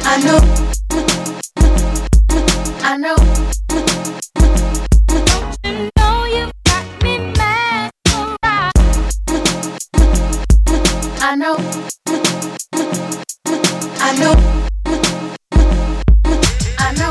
I 0.09 0.23
know. 0.23 0.41
I 2.83 2.97
know. 2.97 3.17
I 11.27 11.35
know. 11.35 11.59
I 13.99 14.15
know. 14.15 14.31
I 16.79 16.95
know. 16.95 17.11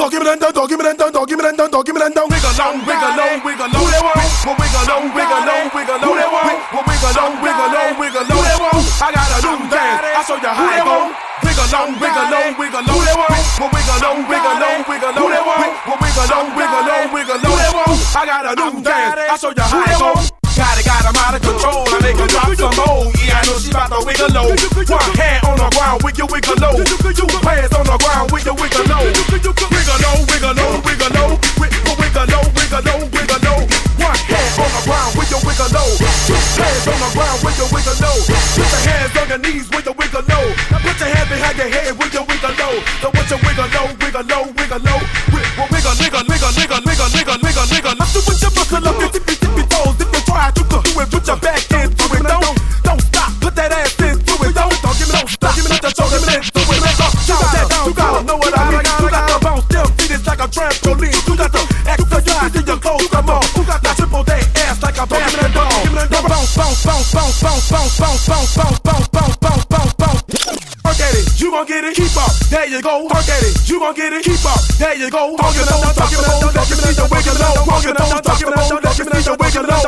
Don't 0.00 0.08
give 0.08 0.24
me 0.24 0.32
that, 0.32 0.40
don't 0.40 0.64
give 0.64 0.80
me 0.80 0.88
that, 0.88 0.96
don't 0.96 1.28
give 1.28 1.36
me 1.36 1.44
that, 1.44 1.60
don't 1.60 1.84
give 1.84 1.92
me 1.92 2.00
that, 2.00 2.16
don't 2.16 2.32
wiggle 2.32 2.56
low, 2.56 2.72
wiggle 2.80 3.12
low, 3.20 3.44
wiggle 3.44 3.68
low. 3.68 3.84
Who 3.84 3.92
they 3.92 4.00
want? 4.00 4.16
Well, 4.48 4.56
wiggle 4.56 4.80
low, 4.88 5.12
wiggle 5.12 5.44
low, 5.44 5.60
wiggle 5.76 6.00
low. 6.00 6.08
Who 6.08 6.16
they 6.16 6.24
want? 6.24 6.56
Well, 6.72 6.88
wiggle 6.88 7.12
low, 7.12 7.28
wiggle 7.44 7.68
low, 7.68 8.00
wiggle 8.00 8.24
low. 8.24 8.32
Who 8.32 8.40
they 8.40 8.56
want? 8.56 8.80
I 8.96 9.12
got 9.12 9.28
a 9.28 9.44
new 9.44 9.60
dance. 9.68 10.08
I 10.16 10.24
show 10.24 10.40
you 10.40 10.52
how 10.56 10.72
it 10.72 10.88
go. 10.88 11.12
Wiggle 11.44 11.68
low, 11.68 11.84
wiggle 12.00 12.32
low, 12.32 12.48
wiggle 12.56 12.80
low. 12.80 12.96
Who 12.96 13.04
they 13.04 13.12
want? 13.12 13.36
Well, 13.60 13.68
wiggle 13.76 13.98
low, 14.00 14.24
wiggle 14.24 14.56
low, 14.56 14.88
wiggle 14.88 15.12
low. 15.12 15.20
Who 15.20 15.28
they 15.36 15.44
want? 15.44 15.68
Well, 15.84 16.00
wiggle 16.00 16.32
low, 16.32 16.48
wiggle 16.56 16.80
low, 16.80 17.12
wiggle 17.12 17.38
low. 17.44 17.52
Who 17.52 17.60
they 17.60 17.72
want? 17.76 17.92
I 18.16 18.24
got 18.24 18.48
a 18.48 18.52
new 18.56 18.80
dance. 18.80 19.20
I 19.20 19.36
show 19.36 19.52
you 19.52 19.68
how 19.68 19.84
it 19.84 20.00
go. 20.00 20.45
Wiggle 24.16 24.32
low. 24.32 24.48
One 24.88 25.16
hand 25.20 25.44
on 25.44 25.56
the 25.60 25.68
ground 25.76 26.02
with 26.02 26.16
your 26.18 26.26
wiggle 26.32 26.56
low. 26.56 26.72
Two 26.72 27.28
hands 27.44 27.72
on 27.76 27.84
the 27.84 27.96
ground 28.00 28.32
with 28.32 28.44
your 28.46 28.54
wiggle 28.56 28.84
low. 28.88 29.04
Wiggle 29.04 29.98
low, 30.00 30.16
wiggle 30.32 30.54
low, 30.56 30.80
wiggle 30.84 31.10
low. 31.12 31.36
Wi- 31.60 31.74
Wiggle 31.96 32.28
low, 32.32 32.44
wiggle 32.56 32.80
low, 32.84 32.98
wiggle 33.12 33.40
low. 33.44 33.60
One 34.00 34.16
hand 34.16 34.52
on 34.56 34.70
the 34.72 34.82
ground 34.88 35.12
with 35.16 35.28
your 35.30 35.40
wiggle 35.44 35.68
low. 35.72 35.90
Two 36.24 36.36
hands 36.56 36.86
on 36.88 36.98
the 37.00 37.10
ground 37.12 37.38
your 37.60 37.68
wiggle 37.72 37.96
low. 38.00 38.16
Put 38.56 38.68
your 38.72 38.82
hands 38.88 39.12
on 39.20 39.26
your 39.28 39.40
knees 39.44 39.68
your 39.84 39.96
wiggle 39.96 40.24
low. 40.28 40.44
Now 40.72 40.80
put 40.80 40.96
your 41.00 41.08
hand 41.12 41.28
behind 41.28 41.56
your 41.60 41.68
head 41.68 41.92
with 41.96 42.12
your 42.16 42.24
wiggle 42.24 42.54
low. 42.56 42.74
So 43.04 43.08
with 43.12 43.28
your 43.28 43.40
wiggle 43.44 43.68
low, 43.72 43.86
wiggle 44.00 44.24
low, 44.32 44.42
wiggle 44.56 44.80
low. 44.80 45.00
Wi- 45.32 45.50
well, 45.56 45.68
Wiggle, 45.72 45.96
you 72.76 72.82
go. 72.82 73.08
talk 73.08 73.28
at 73.28 73.42
it, 73.42 73.68
you 73.68 73.78
gon' 73.80 73.94
get 73.94 74.12
it. 74.12 74.24
Keep 74.24 74.44
up, 74.44 74.60
there 74.76 74.96
you 74.96 75.10
go. 75.10 75.36
it 75.36 75.56
your 75.56 75.64
nose, 75.64 75.96
talk 75.96 76.12
your 76.12 76.20
nose, 76.20 76.52
it 76.52 76.96
your 76.96 77.08
wiggle 77.08 77.36
low. 77.40 77.64
Honk 77.64 77.84
your 77.84 77.94
it 77.96 78.20
talk 78.20 78.40
your 78.40 78.52
it 79.00 79.08
let 79.08 79.24
your 79.24 79.36
wiggle 79.40 79.70
up. 79.72 79.85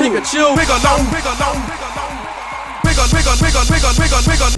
Pikachu. 0.00 0.54
Pikachu, 0.54 0.56
big 0.56 0.70
along, 0.70 1.02
big 1.10 1.26
along, 1.26 1.58
big 2.82 2.98
on, 2.98 3.38
big 3.38 3.54
on, 3.54 3.66
big 3.66 3.84
on, 3.84 3.94
big 3.94 4.12
on, 4.12 4.22
big 4.24 4.42
on. 4.42 4.52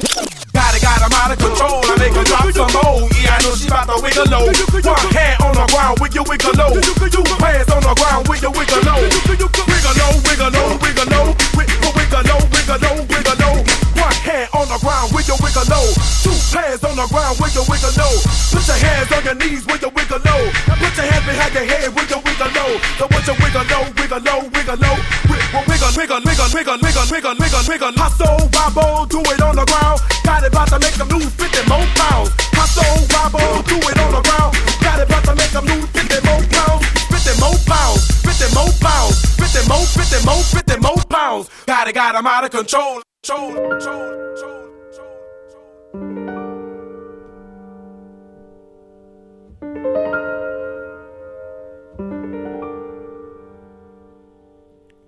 Got 0.56 0.72
it, 0.72 0.80
got 0.80 1.04
him 1.04 1.12
out 1.12 1.30
of 1.32 1.38
control. 1.38 1.84
I 1.84 1.94
make 2.00 2.16
her 2.16 2.24
drop 2.24 2.48
some 2.48 2.72
more. 2.72 3.04
Yeah, 3.20 3.36
I 3.36 3.44
know 3.44 3.52
she 3.52 3.68
about 3.68 3.92
to 3.92 4.00
wiggle 4.00 4.24
low. 4.32 4.48
One 4.48 5.12
hand 5.12 5.36
on 5.44 5.52
the 5.52 5.66
ground 5.68 6.00
with 6.00 6.14
your 6.16 6.24
wiggle 6.24 6.56
low. 6.56 6.72
Two 6.80 7.22
hands 7.44 7.68
on 7.68 7.82
the 7.84 7.92
ground 7.92 8.28
with 8.28 8.40
your 8.40 8.52
wiggle 8.56 8.80
low. 8.88 9.00
Wiggle 9.04 9.94
low, 10.00 10.12
wiggle 10.24 10.50
low, 10.56 10.68
wiggle 10.80 11.08
low. 11.12 11.26
Wiggle, 11.52 11.92
wiggle 11.92 12.24
low, 12.24 12.40
wiggle 12.48 12.78
low, 12.80 12.96
wiggle 13.04 13.36
low. 13.36 13.56
One 14.00 14.16
hand 14.24 14.48
on 14.56 14.66
the 14.72 14.78
ground 14.80 15.12
with 15.12 15.28
your 15.28 15.38
wiggle 15.44 15.68
low. 15.68 15.86
Two 16.24 16.32
hands 16.56 16.80
on 16.84 16.96
the 16.96 17.06
ground 17.12 17.36
with 17.36 17.52
your 17.52 17.68
wiggle 17.68 17.92
low. 18.00 18.14
Put 18.52 18.64
your 18.64 18.80
hands 18.80 19.12
on 19.12 19.22
your 19.28 19.36
knees 19.36 19.64
with 19.68 19.84
your 19.84 19.92
wiggle 19.92 20.24
low. 20.24 20.40
Put 20.80 20.92
your 20.96 21.04
hands 21.04 21.24
behind 21.28 21.52
your 21.52 21.68
head 21.68 21.92
with 21.92 22.08
your 22.08 22.25
wiggle 22.38 22.52
low. 22.52 22.78
So 22.98 23.08
put 23.08 23.26
your 23.26 23.36
wiggle 23.40 23.64
low, 23.70 23.84
wiggle 23.96 24.20
low, 24.20 24.40
wiggle 24.52 24.76
low. 24.76 24.96
Wiggle, 25.28 25.62
wiggle, 25.68 25.92
wiggle, 25.96 26.20
wiggle, 26.24 26.48
wiggle, 26.52 26.76
wiggle, 26.82 27.06
wiggle, 27.10 27.34
wiggle, 27.40 27.64
wiggle. 27.68 27.92
Hustle, 27.96 28.48
wobble, 28.52 29.06
do 29.06 29.20
it 29.20 29.40
on 29.40 29.56
the 29.56 29.64
ground. 29.64 30.00
Got 30.24 30.44
it 30.44 30.52
about 30.52 30.68
to 30.68 30.78
make 30.78 30.94
them 30.94 31.08
lose 31.08 31.32
50 31.32 31.68
more 31.68 31.86
pounds. 31.96 32.30
Hustle, 32.52 33.08
wobble, 33.12 33.62
do 33.64 33.76
it 33.76 33.98
on 33.98 34.12
the 34.12 34.22
ground. 34.22 34.52
Got 34.80 35.00
it 35.00 35.08
about 35.08 35.24
to 35.24 35.34
make 35.34 35.50
them 35.50 35.64
lose 35.64 35.88
50 35.96 36.20
more 36.28 36.44
pounds. 36.52 36.84
50 37.08 37.40
more 37.40 37.58
pounds, 37.64 38.04
50 38.22 38.54
more 38.54 38.72
pounds, 38.80 39.16
50 39.40 39.68
more, 39.68 39.86
50 39.86 40.26
more, 40.26 40.42
50 40.42 40.80
more 40.80 41.00
pounds. 41.08 41.48
Got 41.66 41.88
it, 41.88 41.94
got 41.94 42.14
'em 42.14 42.26
out 42.26 42.44
of. 42.44 42.50
Control, 42.50 43.00
control, 43.22 43.52
control. 43.54 43.95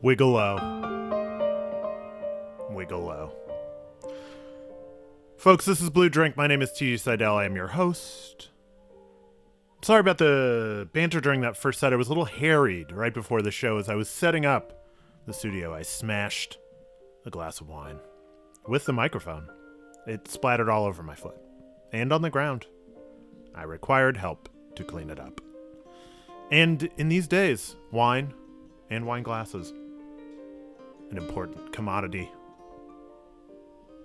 Wiggle 0.01 0.31
low. 0.31 0.57
Wiggle 2.71 3.01
low. 3.01 3.33
Folks, 5.37 5.65
this 5.65 5.81
is 5.81 5.91
Blue 5.91 6.09
Drink. 6.09 6.37
My 6.37 6.47
name 6.47 6.63
is 6.63 6.71
TG 6.71 7.01
Seidel. 7.01 7.37
I 7.37 7.45
am 7.47 7.57
your 7.57 7.67
host. 7.67 8.51
Sorry 9.83 9.99
about 9.99 10.19
the 10.19 10.89
banter 10.93 11.21
during 11.21 11.41
that 11.41 11.57
first 11.57 11.81
set. 11.81 11.93
I 11.93 11.97
was 11.97 12.07
a 12.07 12.11
little 12.11 12.27
harried 12.27 12.93
right 12.93 13.13
before 13.13 13.43
the 13.43 13.51
show 13.51 13.79
as 13.79 13.89
I 13.89 13.97
was 13.97 14.09
setting 14.09 14.47
up 14.47 14.87
the 15.27 15.33
studio. 15.33 15.75
I 15.75 15.83
smashed 15.83 16.59
a 17.27 17.31
glass 17.31 17.61
of 17.61 17.69
wine 17.69 17.99
with 18.69 18.85
the 18.85 18.93
microphone. 18.93 19.51
It 20.07 20.29
splattered 20.29 20.69
all 20.69 20.85
over 20.85 21.03
my 21.03 21.17
foot 21.17 21.41
and 21.93 22.13
on 22.13 22.23
the 22.23 22.31
ground. 22.31 22.67
I 23.53 23.65
required 23.65 24.17
help 24.17 24.49
to 24.77 24.85
clean 24.85 25.11
it 25.11 25.19
up. 25.19 25.41
And 26.53 26.89
in 26.99 27.09
these 27.09 27.27
days, 27.27 27.75
wine 27.91 28.33
and 28.91 29.05
wine 29.05 29.25
glasses 29.25 29.73
an 31.11 31.19
important 31.19 31.73
commodity. 31.73 32.31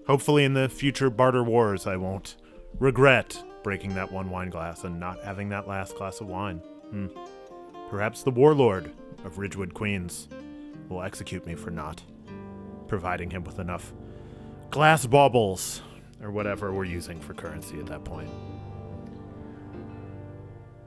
Hopefully, 0.08 0.43
in 0.43 0.54
the 0.54 0.70
future 0.70 1.10
barter 1.10 1.43
wars, 1.43 1.88
I 1.88 1.95
won't 1.95 2.36
regret 2.80 3.41
breaking 3.64 3.95
that 3.95 4.12
one 4.12 4.30
wine 4.30 4.49
glass 4.49 4.84
and 4.84 4.99
not 4.99 5.24
having 5.24 5.49
that 5.49 5.68
last 5.68 5.95
glass 5.95 6.20
of 6.20 6.28
wine. 6.28 6.58
Hmm. 6.89 7.08
Perhaps 7.89 8.24
the 8.24 8.32
warlord 8.32 8.91
of 9.24 9.38
Ridgewood 9.38 9.74
Queens 9.74 10.28
will 10.89 11.01
execute 11.01 11.45
me 11.45 11.56
for 11.56 11.72
not 11.72 12.04
providing 12.88 13.30
him 13.30 13.43
with 13.43 13.60
enough 13.60 13.93
glass 14.70 15.06
baubles 15.06 15.82
or 16.22 16.32
whatever 16.32 16.74
we're 16.74 16.84
using 16.84 17.20
for 17.20 17.34
currency 17.34 17.80
at 17.80 17.86
that 17.88 18.04
point. 18.04 18.30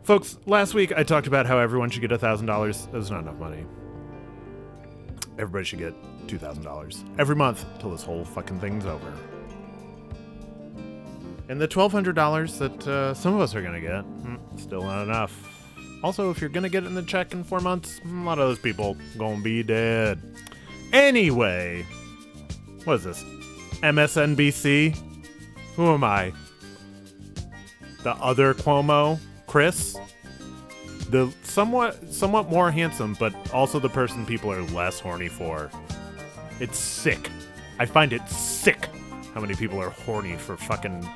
Folks, 0.02 0.38
last 0.46 0.74
week 0.74 0.92
I 0.96 1.02
talked 1.02 1.26
about 1.26 1.46
how 1.46 1.58
everyone 1.58 1.90
should 1.90 2.02
get 2.02 2.10
$1,000. 2.10 2.92
That's 2.92 3.10
not 3.10 3.22
enough 3.22 3.38
money. 3.38 3.64
Everybody 5.38 5.64
should 5.64 5.78
get 5.78 5.94
$2,000 6.26 7.04
every 7.18 7.36
month 7.36 7.64
till 7.78 7.90
this 7.90 8.02
whole 8.02 8.24
fucking 8.24 8.60
thing's 8.60 8.86
over. 8.86 9.12
And 11.48 11.60
the 11.60 11.68
$1,200 11.68 12.58
that 12.58 12.88
uh, 12.88 13.14
some 13.14 13.34
of 13.34 13.40
us 13.40 13.54
are 13.54 13.62
going 13.62 13.74
to 13.74 13.80
get, 13.80 14.04
mm, 14.04 14.38
still 14.58 14.82
not 14.82 15.04
enough. 15.04 15.52
Also, 16.02 16.30
if 16.30 16.40
you're 16.40 16.50
going 16.50 16.64
to 16.64 16.68
get 16.68 16.82
it 16.82 16.86
in 16.86 16.94
the 16.94 17.02
check 17.02 17.32
in 17.32 17.44
four 17.44 17.60
months, 17.60 18.00
mm, 18.00 18.22
a 18.22 18.26
lot 18.26 18.38
of 18.38 18.48
those 18.48 18.58
people 18.58 18.96
going 19.16 19.38
to 19.38 19.44
be 19.44 19.62
dead. 19.62 20.20
Anyway, 20.92 21.86
what 22.84 22.94
is 22.94 23.04
this? 23.04 23.22
MSNBC? 23.82 24.96
Who 25.76 25.92
am 25.92 26.02
I? 26.02 26.32
The 28.02 28.14
other 28.14 28.54
Cuomo? 28.54 29.18
Chris? 29.46 29.96
The 31.10 31.32
somewhat 31.42 32.12
somewhat 32.12 32.50
more 32.50 32.70
handsome, 32.70 33.16
but 33.18 33.34
also 33.52 33.78
the 33.78 33.88
person 33.88 34.26
people 34.26 34.52
are 34.52 34.62
less 34.62 35.00
horny 35.00 35.28
for. 35.28 35.70
It's 36.60 36.78
sick. 36.78 37.30
I 37.78 37.86
find 37.86 38.12
it 38.12 38.26
sick 38.28 38.88
how 39.34 39.40
many 39.40 39.54
people 39.54 39.80
are 39.80 39.90
horny 39.90 40.36
for 40.36 40.56
fucking 40.56 41.06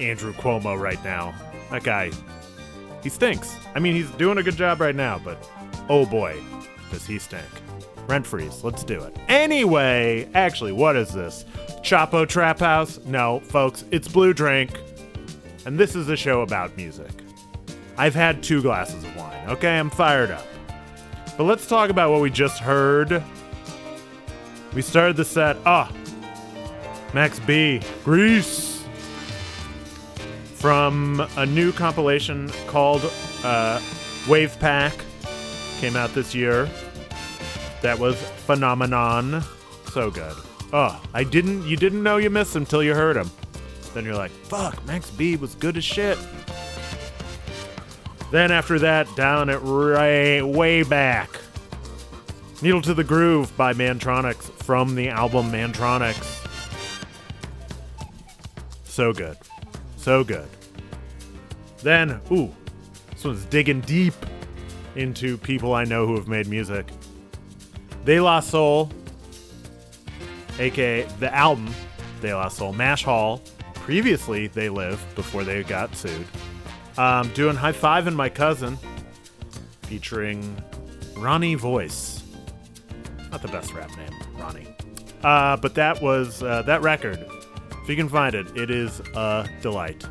Andrew 0.00 0.32
Cuomo 0.32 0.78
right 0.78 1.02
now. 1.04 1.34
That 1.70 1.84
guy, 1.84 2.10
he 3.02 3.08
stinks. 3.08 3.56
I 3.74 3.78
mean, 3.78 3.94
he's 3.94 4.10
doing 4.12 4.38
a 4.38 4.42
good 4.42 4.56
job 4.56 4.80
right 4.80 4.94
now, 4.94 5.20
but 5.24 5.38
oh 5.88 6.06
boy, 6.06 6.42
does 6.90 7.06
he 7.06 7.18
stink. 7.18 7.44
Rent 8.06 8.26
freeze, 8.26 8.62
let's 8.64 8.84
do 8.84 9.00
it. 9.02 9.16
Anyway, 9.28 10.28
actually, 10.34 10.72
what 10.72 10.96
is 10.96 11.12
this? 11.14 11.44
Chapo 11.82 12.28
Trap 12.28 12.58
House? 12.58 12.98
No, 13.06 13.40
folks, 13.40 13.84
it's 13.90 14.08
Blue 14.08 14.34
Drink, 14.34 14.78
and 15.64 15.78
this 15.78 15.94
is 15.94 16.08
a 16.08 16.16
show 16.16 16.42
about 16.42 16.76
music. 16.76 17.23
I've 17.96 18.14
had 18.14 18.42
two 18.42 18.62
glasses 18.62 19.04
of 19.04 19.16
wine. 19.16 19.48
Okay, 19.48 19.78
I'm 19.78 19.90
fired 19.90 20.30
up. 20.30 20.46
But 21.36 21.44
let's 21.44 21.66
talk 21.66 21.90
about 21.90 22.10
what 22.10 22.20
we 22.20 22.30
just 22.30 22.60
heard. 22.60 23.22
We 24.74 24.82
started 24.82 25.16
the 25.16 25.24
set. 25.24 25.56
Ah, 25.64 25.92
Max 27.12 27.38
B, 27.40 27.80
Grease. 28.04 28.84
From 30.54 31.26
a 31.36 31.44
new 31.44 31.72
compilation 31.72 32.50
called 32.66 33.10
uh, 33.44 33.80
Wave 34.28 34.58
Pack. 34.58 34.94
Came 35.78 35.94
out 35.94 36.14
this 36.14 36.34
year. 36.34 36.68
That 37.82 37.98
was 37.98 38.16
Phenomenon. 38.46 39.42
So 39.92 40.10
good. 40.10 40.34
Oh, 40.72 41.00
I 41.12 41.22
didn't. 41.22 41.66
You 41.66 41.76
didn't 41.76 42.02
know 42.02 42.16
you 42.16 42.30
missed 42.30 42.56
him 42.56 42.62
until 42.62 42.82
you 42.82 42.94
heard 42.94 43.16
him. 43.16 43.30
Then 43.92 44.04
you're 44.04 44.16
like, 44.16 44.30
fuck, 44.30 44.84
Max 44.86 45.10
B 45.10 45.36
was 45.36 45.54
good 45.54 45.76
as 45.76 45.84
shit. 45.84 46.18
Then 48.34 48.50
after 48.50 48.80
that, 48.80 49.14
down 49.14 49.48
it 49.48 49.58
right 49.58 50.42
way 50.42 50.82
back. 50.82 51.30
Needle 52.62 52.82
to 52.82 52.92
the 52.92 53.04
Groove 53.04 53.56
by 53.56 53.72
Mantronix 53.74 54.50
from 54.64 54.96
the 54.96 55.08
album 55.08 55.52
Mantronix. 55.52 56.44
So 58.82 59.12
good. 59.12 59.36
So 59.96 60.24
good. 60.24 60.48
Then, 61.84 62.20
ooh, 62.32 62.52
this 63.12 63.22
one's 63.22 63.44
digging 63.44 63.82
deep 63.82 64.14
into 64.96 65.38
people 65.38 65.72
I 65.72 65.84
know 65.84 66.04
who 66.04 66.16
have 66.16 66.26
made 66.26 66.48
music. 66.48 66.88
De 68.04 68.18
La 68.18 68.40
Soul, 68.40 68.90
aka 70.58 71.04
the 71.20 71.32
album 71.32 71.72
De 72.20 72.34
La 72.34 72.48
Soul, 72.48 72.72
Mash 72.72 73.04
Hall. 73.04 73.40
Previously, 73.74 74.48
They 74.48 74.70
Live 74.70 75.00
before 75.14 75.44
they 75.44 75.62
got 75.62 75.94
sued. 75.94 76.26
Um, 76.96 77.28
doing 77.34 77.56
High 77.56 77.72
Five 77.72 78.06
and 78.06 78.16
My 78.16 78.28
Cousin, 78.28 78.78
featuring 79.82 80.62
Ronnie 81.16 81.56
Voice. 81.56 82.22
Not 83.30 83.42
the 83.42 83.48
best 83.48 83.72
rap 83.74 83.90
name, 83.96 84.12
Ronnie. 84.36 84.66
Uh, 85.22 85.56
but 85.56 85.74
that 85.74 86.00
was 86.00 86.42
uh, 86.42 86.62
that 86.62 86.82
record. 86.82 87.24
If 87.82 87.88
you 87.88 87.96
can 87.96 88.08
find 88.08 88.34
it, 88.34 88.56
it 88.56 88.70
is 88.70 89.00
a 89.14 89.48
delight. 89.60 90.04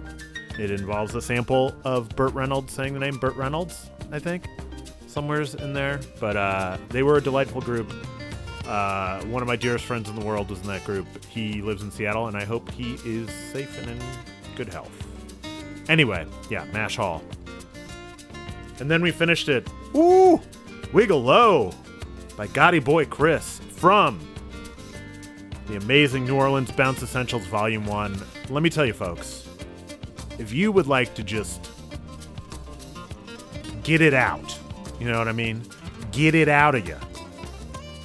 It 0.59 0.71
involves 0.71 1.15
a 1.15 1.21
sample 1.21 1.73
of 1.83 2.09
Burt 2.09 2.33
Reynolds 2.33 2.73
saying 2.73 2.93
the 2.93 2.99
name 2.99 3.17
Burt 3.17 3.35
Reynolds, 3.35 3.89
I 4.11 4.19
think, 4.19 4.47
somewhere's 5.07 5.55
in 5.55 5.73
there. 5.73 5.99
But 6.19 6.35
uh, 6.35 6.77
they 6.89 7.01
were 7.01 7.17
a 7.17 7.21
delightful 7.21 7.61
group. 7.61 7.91
Uh, 8.65 9.23
one 9.25 9.41
of 9.41 9.47
my 9.47 9.55
dearest 9.55 9.85
friends 9.85 10.09
in 10.09 10.15
the 10.15 10.25
world 10.25 10.49
was 10.49 10.59
in 10.61 10.67
that 10.67 10.83
group. 10.83 11.07
He 11.25 11.61
lives 11.61 11.81
in 11.81 11.91
Seattle, 11.91 12.27
and 12.27 12.37
I 12.37 12.45
hope 12.45 12.69
he 12.71 12.93
is 13.05 13.29
safe 13.29 13.77
and 13.79 13.89
in 13.91 13.99
good 14.55 14.69
health. 14.69 14.91
Anyway, 15.89 16.25
yeah, 16.49 16.65
Mash 16.73 16.95
Hall. 16.95 17.21
And 18.79 18.89
then 18.89 19.01
we 19.01 19.11
finished 19.11 19.49
it. 19.49 19.67
Ooh! 19.95 20.41
Wiggle 20.91 21.23
Low 21.23 21.73
by 22.37 22.47
Gotty 22.47 22.79
Boi 22.79 23.05
Chris 23.05 23.59
from 23.71 24.19
the 25.67 25.77
amazing 25.77 26.25
New 26.25 26.35
Orleans 26.35 26.71
Bounce 26.71 27.01
Essentials 27.01 27.45
Volume 27.45 27.85
1. 27.85 28.21
Let 28.49 28.63
me 28.63 28.69
tell 28.69 28.85
you, 28.85 28.93
folks, 28.93 29.47
if 30.39 30.51
you 30.51 30.71
would 30.71 30.87
like 30.87 31.13
to 31.15 31.23
just 31.23 31.69
get 33.83 34.01
it 34.01 34.13
out, 34.13 34.57
you 34.99 35.07
know 35.09 35.17
what 35.17 35.27
I 35.27 35.33
mean? 35.33 35.63
Get 36.11 36.35
it 36.35 36.47
out 36.47 36.75
of 36.75 36.87
you. 36.87 36.97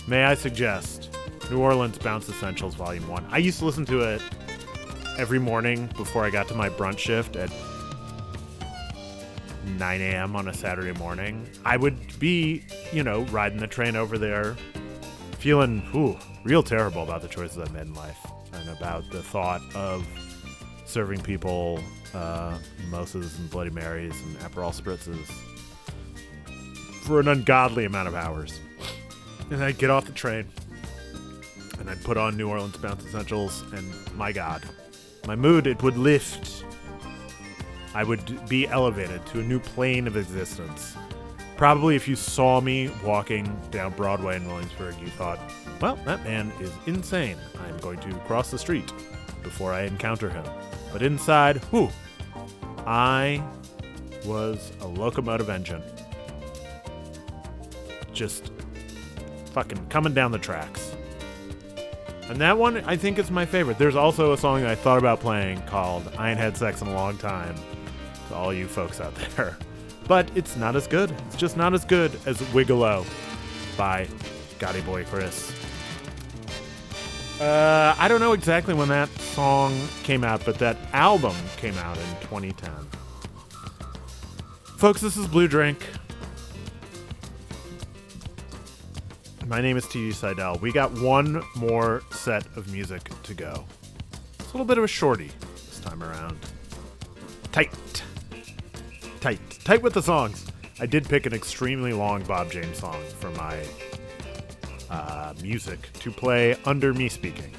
May 0.07 0.25
I 0.25 0.35
suggest 0.35 1.11
New 1.51 1.61
Orleans 1.61 1.99
Bounce 1.99 2.29
Essentials 2.29 2.75
Volume 2.75 3.07
1? 3.09 3.27
I 3.31 3.39
used 3.39 3.59
to 3.59 3.65
listen 3.65 3.85
to 3.87 4.01
it 4.01 4.23
every 5.19 5.39
morning 5.39 5.87
before 5.97 6.25
I 6.25 6.31
got 6.31 6.49
to 6.49 6.55
my 6.55 6.71
brunch 6.71 6.99
shift 6.99 7.37
at 7.37 7.51
9 9.77 10.01
a.m. 10.01 10.37
on 10.37 10.49
a 10.49 10.55
Saturday 10.55 10.99
morning, 10.99 11.49
I 11.65 11.77
would 11.77 12.19
be, 12.19 12.65
you 12.93 13.03
know, 13.03 13.23
riding 13.27 13.59
the 13.59 13.67
train 13.67 13.97
over 13.97 14.19
there, 14.19 14.57
feeling 15.39 15.83
ooh, 15.95 16.17
real 16.45 16.63
terrible 16.63 17.03
about 17.03 17.23
the 17.23 17.29
choices 17.29 17.59
I 17.59 17.71
made 17.73 17.83
in 17.83 17.95
life 17.95 18.19
and 18.53 18.69
about 18.71 19.11
the 19.11 19.23
thought 19.23 19.61
of 19.75 20.07
serving 20.87 21.21
people 21.23 21.81
uh, 22.15 22.59
mimosas 22.85 23.39
and 23.39 23.51
Bloody 23.51 23.71
Marys 23.71 24.19
and 24.23 24.37
Aperol 24.39 24.75
spritzes 24.75 25.27
for 27.03 27.21
an 27.21 27.29
ungodly 27.29 27.85
amount 27.85 28.09
of 28.09 28.15
hours. 28.15 28.61
And 29.51 29.63
I'd 29.63 29.79
get 29.79 29.91
off 29.91 30.07
the 30.07 30.13
train 30.13 30.47
and 31.79 31.89
I'd 31.89 32.03
put 32.05 32.17
on 32.17 32.37
New 32.37 32.49
Orleans 32.49 32.77
Bounce 32.77 33.05
Essentials, 33.05 33.63
and 33.73 34.17
my 34.17 34.33
God, 34.33 34.63
my 35.27 35.37
mood, 35.37 35.67
it 35.67 35.83
would 35.83 35.97
lift. 35.97 36.65
I 37.99 38.05
would 38.05 38.49
be 38.49 38.69
elevated 38.69 39.27
to 39.27 39.41
a 39.41 39.43
new 39.43 39.59
plane 39.59 40.07
of 40.07 40.17
existence. 40.17 40.97
Probably 41.57 41.97
if 41.97 42.07
you 42.07 42.15
saw 42.15 42.61
me 42.61 42.93
walking 43.05 43.61
down 43.73 43.93
Broadway 43.95 44.37
in 44.37 44.47
Williamsburg, 44.47 44.95
you 45.01 45.09
thought, 45.09 45.41
well, 45.81 45.97
that 46.05 46.23
man 46.23 46.53
is 46.61 46.71
insane. 46.87 47.37
I'm 47.67 47.77
going 47.79 47.99
to 47.99 48.15
cross 48.21 48.53
the 48.53 48.59
street 48.59 48.93
before 49.43 49.73
I 49.73 49.83
encounter 49.83 50.31
him. 50.31 50.45
But 50.93 51.03
inside, 51.03 51.57
whew, 51.73 51.91
I 52.87 53.43
was 54.25 54.71
a 54.81 54.87
locomotive 54.87 55.51
engine. 55.51 55.83
Just 58.13 58.53
fucking 59.55 59.89
coming 59.89 60.15
down 60.15 60.31
the 60.31 60.39
tracks. 60.39 60.95
And 62.29 62.41
that 62.41 62.59
one, 62.59 62.77
I 62.85 62.97
think, 62.97 63.19
is 63.19 63.29
my 63.33 63.45
favorite. 63.45 63.77
There's 63.77 63.97
also 63.97 64.35
a 64.35 64.39
song 64.39 64.65
I 64.65 64.77
thought 64.77 64.99
about 64.99 65.19
playing 65.19 65.63
called 65.63 66.09
I 66.17 66.31
Ain't 66.31 66.39
Had 66.39 66.57
Sex 66.57 66.81
in 66.81 66.87
a 66.87 66.95
Long 66.95 67.19
Time 67.19 67.57
to 68.29 68.35
all 68.35 68.53
you 68.53 68.67
folks 68.67 69.01
out 69.01 69.15
there. 69.37 69.57
But 70.07 70.31
it's 70.35 70.57
not 70.57 70.77
as 70.77 70.87
good. 70.87 71.15
It's 71.27 71.37
just 71.37 71.57
not 71.57 71.75
as 71.75 71.85
good 71.85 72.13
as 72.27 72.39
Wigolo 72.53 73.07
by 73.77 74.09
Gotty 74.59 74.81
Boi 74.81 75.05
Chris. 75.05 75.53
Uh, 77.41 77.95
I 77.99 78.09
don't 78.09 78.21
know 78.21 78.33
exactly 78.33 78.75
when 78.75 78.89
that 78.89 79.09
song 79.11 79.79
came 80.03 80.25
out, 80.25 80.45
but 80.45 80.59
that 80.59 80.77
album 80.93 81.37
came 81.57 81.77
out 81.79 81.97
in 81.97 82.05
2010. 82.23 82.71
Folks, 84.77 85.01
this 85.01 85.17
is 85.17 85.27
Blue 85.27 85.47
Drink. 85.47 85.87
My 89.47 89.61
name 89.61 89.77
is 89.77 89.87
T.D. 89.87 90.13
Seidel. 90.13 90.59
We 90.61 90.73
got 90.73 90.93
one 91.01 91.43
more 91.57 92.03
set 92.11 92.45
of 92.57 92.71
music 92.73 93.11
to 93.23 93.35
go. 93.35 93.65
It's 94.39 94.49
a 94.49 94.53
little 94.53 94.67
bit 94.67 94.77
of 94.79 94.85
a 94.85 94.89
shorty 94.89 95.31
this 95.67 95.81
time 95.81 96.03
around. 96.03 96.39
Tight. 97.53 97.73
Tight. 99.21 99.41
Tight 99.65 99.83
with 99.83 99.95
the 99.95 100.03
songs. 100.03 100.47
I 100.81 100.87
did 100.87 101.09
pick 101.09 101.27
an 101.27 101.35
extremely 101.35 101.93
long 101.93 102.23
Bob 102.23 102.53
James 102.53 102.79
song 102.79 103.03
for 103.19 103.31
my 103.33 103.59
uh, 104.91 105.35
music 105.43 105.93
to 105.95 106.11
play 106.11 106.57
under 106.65 106.95
me 106.95 107.09
speaking. 107.09 107.53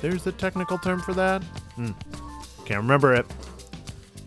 There's 0.00 0.26
a 0.26 0.32
technical 0.32 0.78
term 0.78 1.00
for 1.00 1.14
that? 1.14 1.42
Hmm. 1.76 1.92
Can't 2.64 2.80
remember 2.80 3.14
it. 3.14 3.26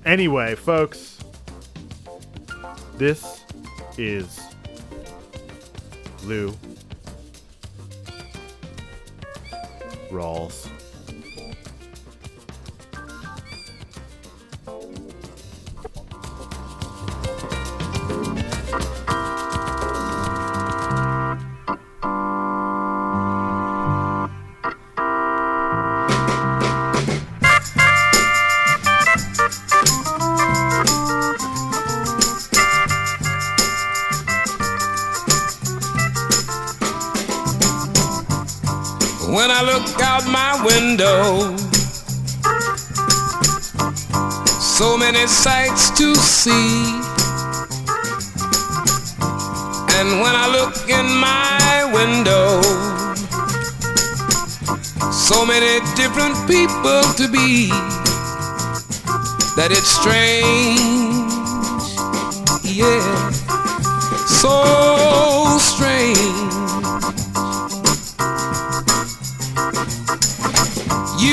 Anyway, 0.06 0.56
folks, 0.56 1.20
this 2.98 3.44
is 3.98 4.40
Lou 6.24 6.54
Rawls. 10.10 10.70
Window, 40.64 41.56
so 44.60 44.98
many 44.98 45.26
sights 45.28 45.90
to 45.92 46.16
see. 46.16 47.00
And 49.98 50.22
when 50.22 50.36
I 50.36 50.48
look 50.52 50.90
in 50.90 51.08
my 51.16 51.90
window, 51.94 52.62
so 55.12 55.46
many 55.46 55.80
different 55.96 56.36
people 56.48 57.04
to 57.20 57.28
be 57.32 57.70
that 59.56 59.70
it's 59.72 59.90
strange, 59.90 61.32
yeah, 62.64 63.32
so 64.28 64.89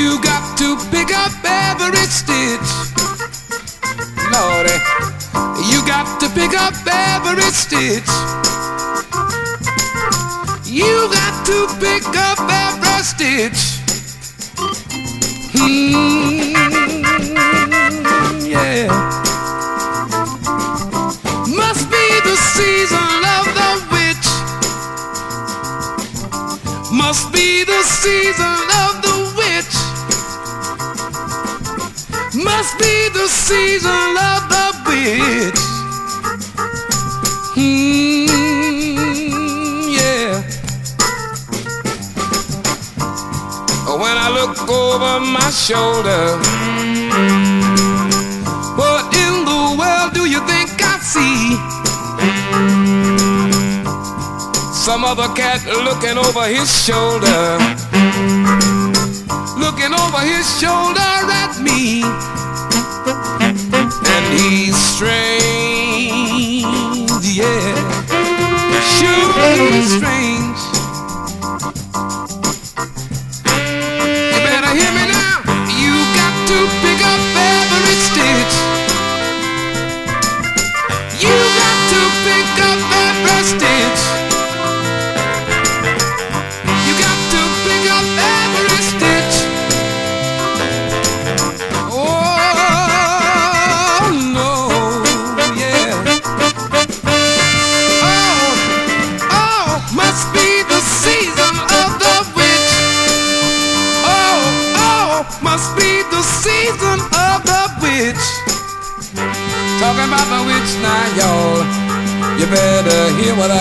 You 0.06 0.22
got 0.22 0.56
to 0.58 0.76
pick 0.92 1.10
up 1.12 1.32
every 1.44 2.06
stitch. 2.06 2.70
Lordy, 4.30 4.78
you 5.68 5.82
got 5.84 6.20
to 6.20 6.28
pick 6.28 6.54
up 6.54 6.74
every 6.86 7.50
stitch. 7.50 8.06
You 10.64 11.10
got 11.10 11.44
to 11.46 11.66
pick 11.80 12.06
up 12.14 12.38
every 12.38 13.02
stitch. 13.02 13.60
Hmm, 15.56 16.54
yeah. 18.46 18.86
Must 21.48 21.90
be 21.90 22.06
the 22.28 22.36
season 22.54 23.24
of 23.36 23.44
the 23.58 23.70
witch. 23.90 24.28
Must 26.92 27.32
be 27.32 27.64
the 27.64 27.82
season 27.82 28.70
of 28.84 28.95
Must 32.56 32.78
be 32.78 33.08
the 33.12 33.28
season 33.28 34.16
of 34.32 34.48
the 34.48 34.66
witch. 34.86 35.60
Hmm, 37.52 38.24
yeah. 39.92 40.40
When 44.00 44.16
I 44.16 44.28
look 44.32 44.56
over 44.70 45.20
my 45.20 45.50
shoulder, 45.50 46.38
what 48.80 49.04
in 49.14 49.44
the 49.44 49.76
world 49.78 50.14
do 50.14 50.24
you 50.24 50.40
think 50.48 50.70
I 50.80 50.98
see? 51.12 51.58
Some 54.72 55.04
other 55.04 55.28
cat 55.34 55.60
looking 55.84 56.16
over 56.16 56.46
his 56.48 56.72
shoulder, 56.84 57.58
looking 59.60 59.92
over 59.92 60.20
his 60.20 60.46
shoulder 60.58 61.00
at 61.44 61.60
me, 61.60 62.02
he's 64.32 64.76
strange, 64.76 65.40
yeah, 67.22 67.74
sure 68.80 69.72
he's 69.72 69.96
strange. 69.96 70.35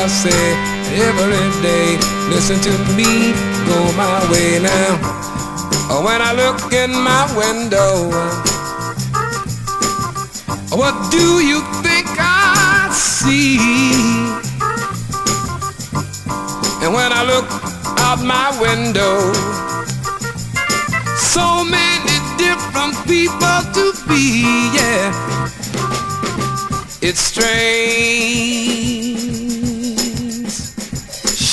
I 0.06 0.08
say 0.08 0.54
every 1.02 1.50
day. 1.64 1.98
Listen 2.30 2.62
to 2.62 2.70
me, 2.94 3.34
go 3.66 3.92
my 3.98 4.22
way 4.32 4.60
now. 4.62 5.00
Oh, 5.90 6.04
when 6.06 6.22
I 6.22 6.32
look 6.32 6.72
in 6.72 6.92
my 6.94 7.26
window, 7.34 8.14
what 10.78 10.94
do 11.10 11.42
you 11.42 11.62
think 11.82 12.06
I 12.20 12.88
see? 12.94 13.58
And 16.86 16.94
when 16.94 17.12
I 17.12 17.24
look 17.26 17.50
out 18.06 18.22
my 18.22 18.54
window, 18.62 19.34
so 21.18 21.64
many 21.64 22.22
different 22.38 22.94
people 23.08 23.60
to 23.74 23.92
be, 24.08 24.70
yeah. 24.78 25.10
It's 27.02 27.22
strange 27.22 28.56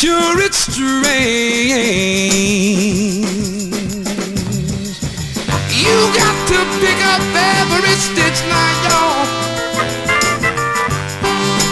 sure 0.03 0.43
it's 0.43 0.59
strange. 0.59 0.99
You 5.71 5.97
got 6.19 6.37
to 6.51 6.59
pick 6.83 6.99
up 7.07 7.23
every 7.55 7.95
stitch 8.07 8.43
now, 8.51 8.71
y'all. 8.83 9.23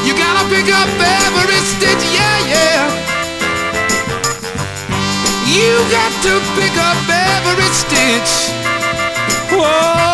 You 0.07 0.15
gotta 0.15 0.47
pick 0.47 0.71
up 0.71 0.91
every 1.27 1.61
stitch, 1.73 2.05
yeah, 2.15 2.39
yeah. 2.55 2.87
You 5.51 5.75
got 5.91 6.13
to 6.23 6.39
pick 6.55 6.77
up 6.79 7.03
every 7.11 7.71
stitch. 7.83 8.55
Oh, 9.51 10.10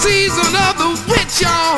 season 0.00 0.52
of 0.66 0.74
the 0.80 0.88
witch, 1.10 1.42
y'all. 1.42 1.76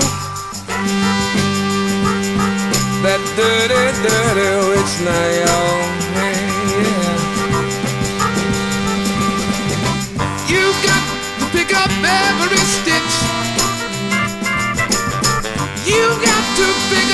That 3.02 3.20
dirty, 3.36 3.84
dirty 4.06 4.50
witch 4.70 4.94
now, 5.02 5.26
y'all. 5.42 5.82
Hey, 6.14 6.38
yeah. 6.78 7.34
You 10.46 10.64
got 10.86 11.02
to 11.40 11.44
pick 11.50 11.70
up 11.74 11.90
every 11.90 12.62
stitch. 12.78 13.14
You 15.84 16.04
got 16.22 16.44
to 16.58 16.66
pick 16.90 17.13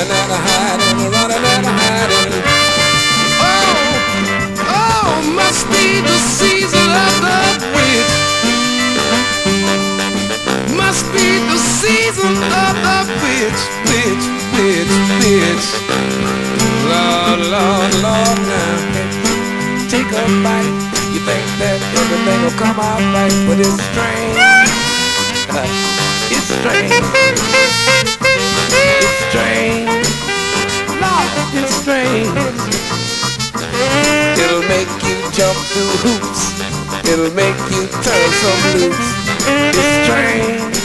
running 0.00 0.16
and 0.16 0.32
hiding, 0.32 1.12
running 1.12 1.44
and 1.44 1.66
hiding. 1.66 2.32
Oh, 3.36 3.76
oh, 4.64 5.08
must 5.36 5.68
be 5.68 6.00
the 6.00 6.18
season 6.40 6.88
of 6.88 7.14
the 7.20 7.40
witch. 7.76 8.14
Must 10.72 11.04
be 11.12 11.28
the 11.52 11.58
season 11.58 12.32
of 12.32 12.74
the 12.80 12.98
witch, 13.20 13.60
witch, 13.92 14.24
witch, 14.56 14.94
witch. 15.20 15.66
Lord, 16.88 17.40
Lord, 17.52 17.92
Lord, 18.00 18.38
now 18.48 18.80
take 19.92 20.08
a 20.08 20.24
bite. 20.40 20.80
You 21.12 21.20
think 21.28 21.44
that 21.60 21.78
everything 22.00 22.40
will 22.40 22.56
come 22.56 22.80
out 22.80 23.04
right, 23.12 23.36
but 23.44 23.60
it's 23.60 23.76
strange. 23.76 24.38
It's 26.32 26.48
strange. 26.48 28.09
It's 29.00 29.16
strange. 29.32 30.06
Lord, 31.00 31.30
it's 31.56 31.74
strange. 31.80 32.28
It'll 34.36 34.66
make 34.68 34.92
you 35.08 35.16
jump 35.32 35.56
through 35.72 35.94
hoops. 36.04 36.42
It'll 37.08 37.34
make 37.34 37.56
you 37.72 37.88
turn 38.04 38.28
some 38.42 38.62
loose. 38.76 39.08
It's 39.48 39.92
strange. 40.04 40.76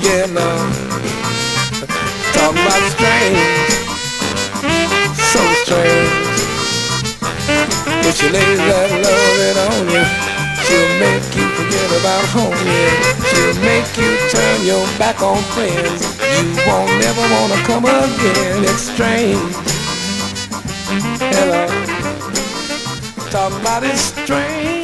Yeah, 0.00 0.24
Lord. 0.32 0.72
Talk 2.32 2.54
about 2.56 2.82
strange. 2.96 3.54
So 5.32 5.40
strange. 5.64 6.24
If 8.06 8.16
she 8.16 8.28
lays 8.28 8.58
that 8.58 8.90
loving 9.04 9.58
on 9.68 9.84
you, 9.92 10.04
she'll 10.64 10.94
make 11.00 11.28
you 11.36 11.46
forget 11.56 11.90
about 12.00 12.24
home, 12.32 12.56
yeah. 12.64 12.92
She'll 13.28 13.58
make 13.60 13.88
you 13.96 14.16
turn 14.30 14.66
your 14.66 14.86
back 14.98 15.22
on 15.22 15.42
friends. 15.54 16.23
Won't 16.66 16.90
never 17.00 17.24
wanna 17.34 17.60
come 17.64 17.84
again. 17.84 18.64
It's 18.64 18.90
strange. 18.92 19.54
Hello. 21.34 21.66
About 23.34 23.82
it 23.82 23.96
strange. 23.96 24.83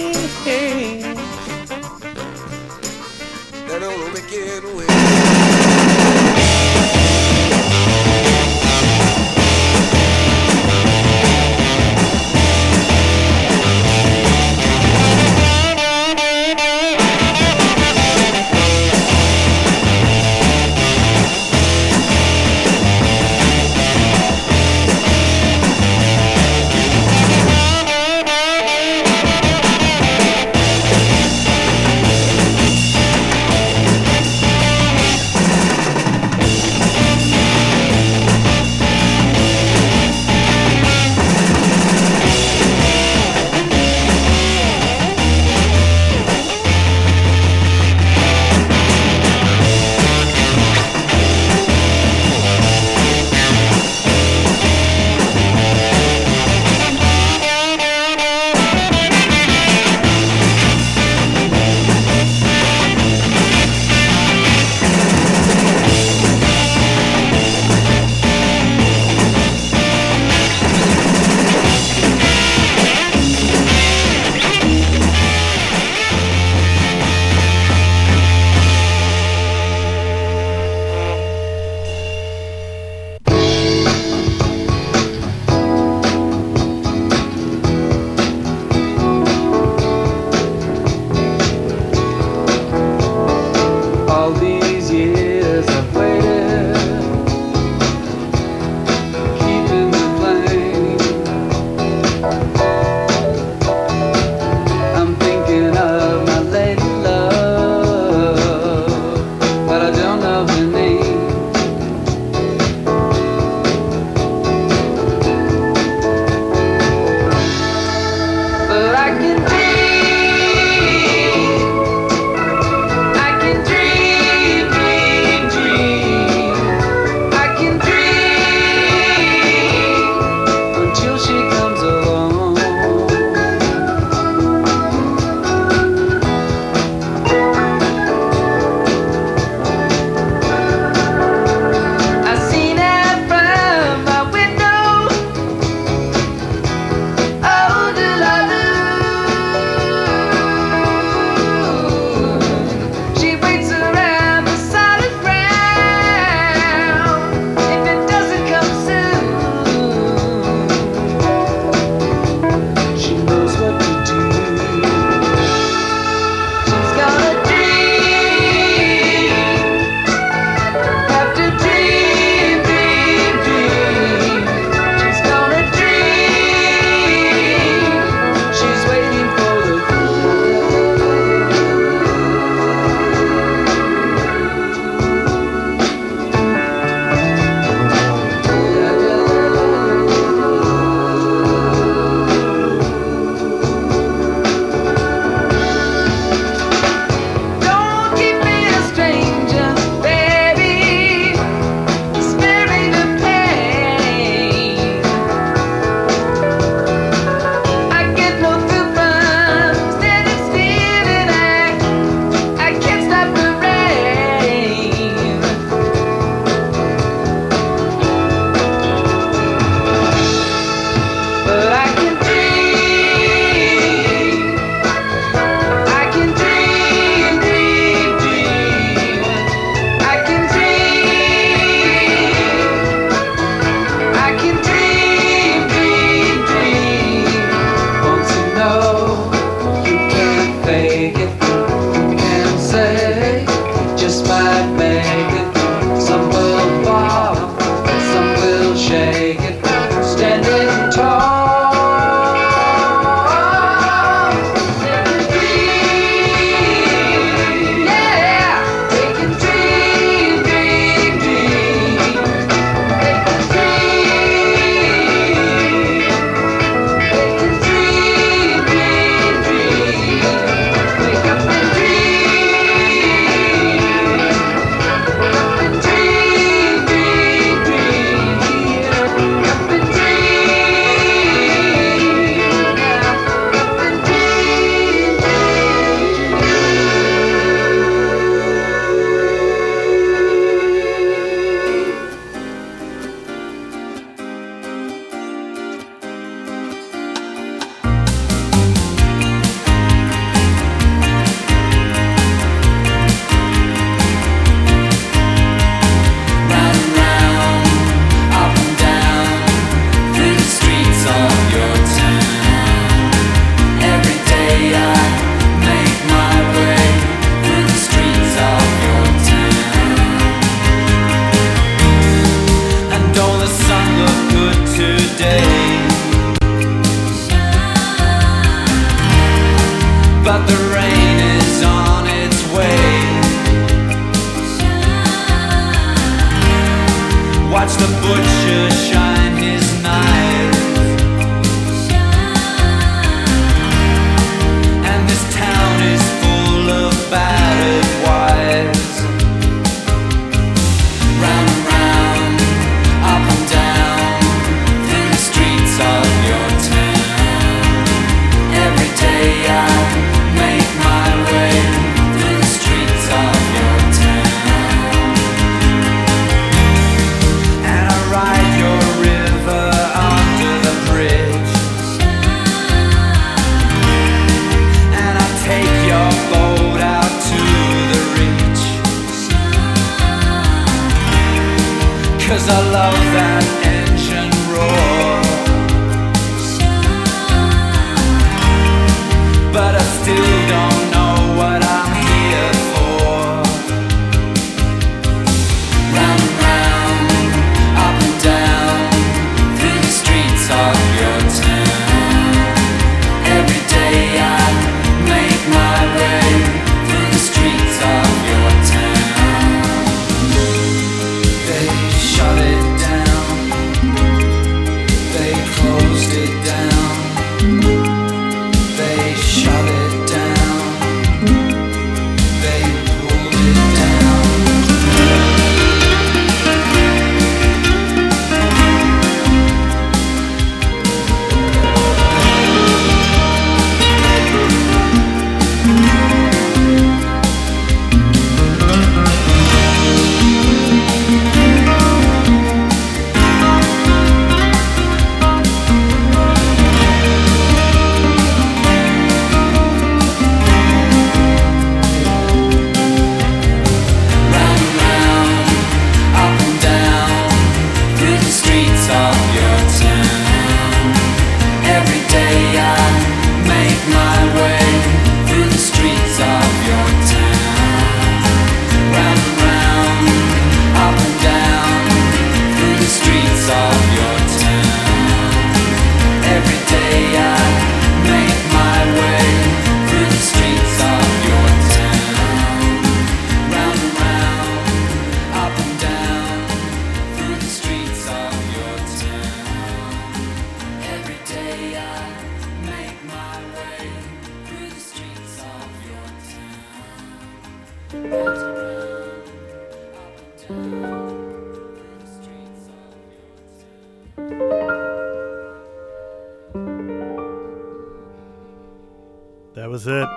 That 509.55 509.69
was 509.69 509.87
it. 509.87 510.09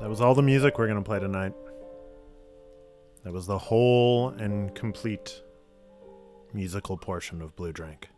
That 0.00 0.08
was 0.08 0.20
all 0.20 0.34
the 0.34 0.42
music 0.42 0.78
we're 0.78 0.86
going 0.88 0.98
to 0.98 1.04
play 1.04 1.20
tonight. 1.20 1.52
That 3.22 3.32
was 3.32 3.46
the 3.46 3.58
whole 3.58 4.30
and 4.30 4.74
complete 4.74 5.42
musical 6.52 6.96
portion 6.96 7.40
of 7.40 7.54
Blue 7.54 7.72
Drink. 7.72 8.08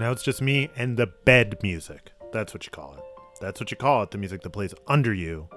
Now 0.00 0.10
it's 0.10 0.24
just 0.24 0.42
me 0.42 0.70
and 0.76 0.96
the 0.96 1.06
bed 1.06 1.58
music. 1.62 2.10
That's 2.32 2.52
what 2.52 2.66
you 2.66 2.70
call 2.72 2.94
it. 2.94 3.04
That's 3.40 3.60
what 3.60 3.70
you 3.70 3.76
call 3.76 4.02
it, 4.02 4.10
the 4.10 4.18
music 4.18 4.42
that 4.42 4.50
plays 4.50 4.74
under 4.88 5.14
you 5.14 5.48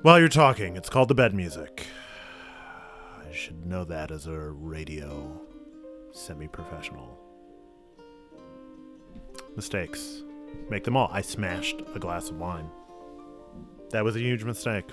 while 0.00 0.18
you're 0.18 0.28
talking. 0.28 0.76
It's 0.76 0.88
called 0.88 1.08
the 1.08 1.14
bed 1.14 1.34
music. 1.34 1.86
I 3.18 3.32
should 3.32 3.66
know 3.66 3.84
that 3.84 4.10
as 4.10 4.26
a 4.26 4.38
radio 4.38 5.38
semi 6.12 6.48
professional. 6.48 7.25
Mistakes. 9.56 10.22
Make 10.68 10.84
them 10.84 10.96
all. 10.96 11.08
I 11.10 11.22
smashed 11.22 11.82
a 11.94 11.98
glass 11.98 12.28
of 12.28 12.38
wine. 12.38 12.70
That 13.90 14.04
was 14.04 14.14
a 14.14 14.20
huge 14.20 14.44
mistake. 14.44 14.84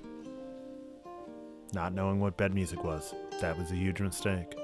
Not 1.74 1.93
knowing 1.93 2.20
what 2.22 2.38
bed 2.38 2.53
music 2.53 2.84
was. 2.84 3.14
That 3.41 3.57
was 3.57 3.72
a 3.72 3.76
huge 3.76 3.99
mistake. 3.99 4.55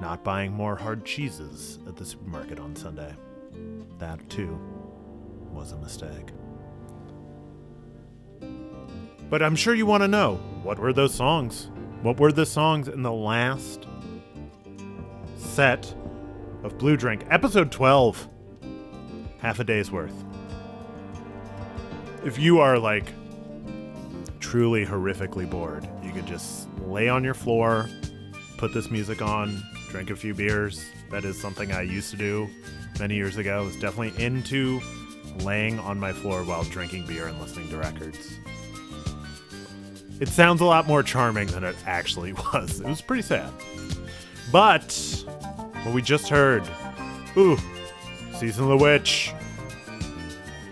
Not 0.00 0.22
buying 0.22 0.52
more 0.52 0.76
hard 0.76 1.06
cheeses 1.06 1.78
at 1.86 1.96
the 1.96 2.04
supermarket 2.04 2.60
on 2.60 2.76
Sunday. 2.76 3.14
That, 3.98 4.28
too, 4.28 4.58
was 5.50 5.72
a 5.72 5.78
mistake. 5.78 6.32
But 9.30 9.42
I'm 9.42 9.56
sure 9.56 9.74
you 9.74 9.86
want 9.86 10.02
to 10.02 10.08
know 10.08 10.36
what 10.62 10.78
were 10.78 10.92
those 10.92 11.14
songs? 11.14 11.70
What 12.02 12.20
were 12.20 12.32
the 12.32 12.44
songs 12.44 12.88
in 12.88 13.02
the 13.02 13.12
last 13.12 13.86
set 15.36 15.94
of 16.64 16.78
Blue 16.78 16.96
Drink? 16.96 17.24
Episode 17.30 17.70
12. 17.70 18.28
Half 19.38 19.60
a 19.60 19.64
day's 19.64 19.92
worth. 19.92 20.24
If 22.24 22.38
you 22.38 22.58
are 22.58 22.78
like 22.78 23.12
truly 24.40 24.86
horrifically 24.86 25.48
bored, 25.48 25.86
you 26.02 26.10
could 26.10 26.26
just 26.26 26.68
lay 26.80 27.08
on 27.08 27.22
your 27.22 27.34
floor, 27.34 27.88
put 28.56 28.72
this 28.72 28.90
music 28.90 29.20
on, 29.20 29.62
drink 29.90 30.10
a 30.10 30.16
few 30.16 30.34
beers. 30.34 30.84
That 31.10 31.24
is 31.24 31.38
something 31.38 31.70
I 31.70 31.82
used 31.82 32.10
to 32.12 32.16
do 32.16 32.48
many 32.98 33.14
years 33.14 33.36
ago. 33.36 33.60
I 33.60 33.62
was 33.62 33.76
definitely 33.76 34.24
into 34.24 34.80
laying 35.40 35.78
on 35.78 36.00
my 36.00 36.12
floor 36.12 36.42
while 36.44 36.64
drinking 36.64 37.06
beer 37.06 37.26
and 37.26 37.38
listening 37.40 37.68
to 37.68 37.76
records. 37.76 38.38
It 40.20 40.28
sounds 40.28 40.62
a 40.62 40.64
lot 40.64 40.86
more 40.86 41.02
charming 41.02 41.48
than 41.48 41.64
it 41.64 41.76
actually 41.84 42.32
was. 42.54 42.80
It 42.80 42.86
was 42.86 43.02
pretty 43.02 43.22
sad. 43.22 43.52
But 44.50 45.24
what 45.84 45.94
we 45.94 46.02
just 46.02 46.28
heard, 46.28 46.64
ooh, 47.36 47.58
Season 48.38 48.64
of 48.64 48.70
the 48.70 48.76
Witch. 48.76 49.32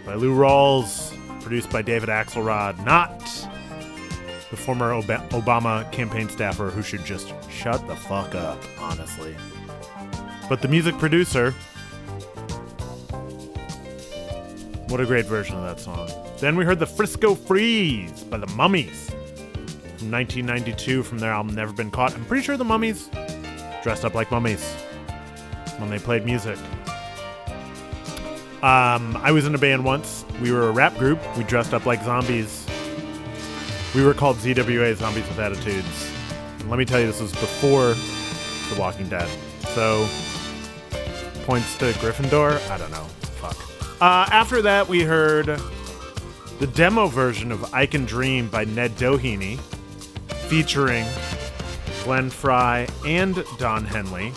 By 0.07 0.15
Lou 0.15 0.35
Rawls, 0.35 1.15
produced 1.43 1.71
by 1.71 1.83
David 1.83 2.09
Axelrod, 2.09 2.83
not 2.85 3.21
the 4.51 4.57
former 4.57 4.93
Ob- 4.93 5.05
Obama 5.31 5.91
campaign 5.93 6.29
staffer 6.29 6.71
who 6.71 6.83
should 6.83 7.05
just 7.05 7.33
shut 7.51 7.87
the 7.87 7.95
fuck 7.95 8.35
up, 8.35 8.63
honestly. 8.79 9.37
But 10.49 10.61
the 10.61 10.69
music 10.69 10.99
producer, 10.99 11.53
what 14.89 15.01
a 15.01 15.07
great 15.07 15.27
version 15.27 15.57
of 15.57 15.63
that 15.63 15.79
song. 15.79 16.11
Then 16.39 16.57
we 16.57 16.65
heard 16.65 16.79
the 16.79 16.87
Frisco 16.87 17.35
Freeze 17.35 18.25
by 18.25 18.39
the 18.39 18.49
Mummies. 18.49 19.11
From 19.99 20.11
1992 20.11 21.05
from 21.05 21.19
their 21.19 21.31
album 21.31 21.55
Never 21.55 21.73
Been 21.73 21.91
Caught. 21.91 22.15
I'm 22.15 22.25
pretty 22.25 22.43
sure 22.43 22.57
the 22.57 22.65
Mummies 22.65 23.09
dressed 23.83 24.05
up 24.05 24.15
like 24.15 24.31
mummies 24.31 24.75
when 25.83 25.91
they 25.91 25.99
played 25.99 26.25
music. 26.25 26.57
Um, 28.63 29.17
I 29.21 29.33
was 29.33 29.45
in 29.45 29.55
a 29.55 29.59
band 29.59 29.85
once. 29.85 30.25
We 30.41 30.53
were 30.53 30.69
a 30.69 30.71
rap 30.71 30.97
group. 30.97 31.19
We 31.37 31.43
dressed 31.45 31.75
up 31.75 31.85
like 31.85 32.03
zombies. 32.05 32.67
We 33.95 34.05
were 34.05 34.15
called 34.15 34.37
ZWA 34.37 34.95
Zombies 34.95 35.29
with 35.29 35.39
Attitudes. 35.39 36.11
And 36.61 36.71
let 36.71 36.79
me 36.79 36.85
tell 36.85 37.01
you, 37.01 37.07
this 37.07 37.21
was 37.21 37.33
before 37.33 37.95
The 38.73 38.81
Walking 38.81 39.09
Dead. 39.09 39.29
So, 39.75 40.09
points 41.45 41.77
to 41.79 41.87
Gryffindor? 41.95 42.71
I 42.71 42.79
don't 42.79 42.91
know. 42.93 43.05
Fuck. 43.41 43.57
Uh, 44.01 44.29
after 44.31 44.63
that, 44.63 44.89
we 44.89 45.03
heard 45.03 45.61
the 46.61 46.67
demo 46.69 47.09
version 47.09 47.51
of 47.51 47.75
I 47.75 47.85
Can 47.85 48.05
Dream 48.05 48.49
by 48.49 48.65
Ned 48.65 48.93
Doheny, 48.93 49.59
featuring 50.49 51.05
Glenn 52.05 52.31
Frey 52.31 52.87
and 53.05 53.45
Don 53.59 53.85
Henley, 53.85 54.33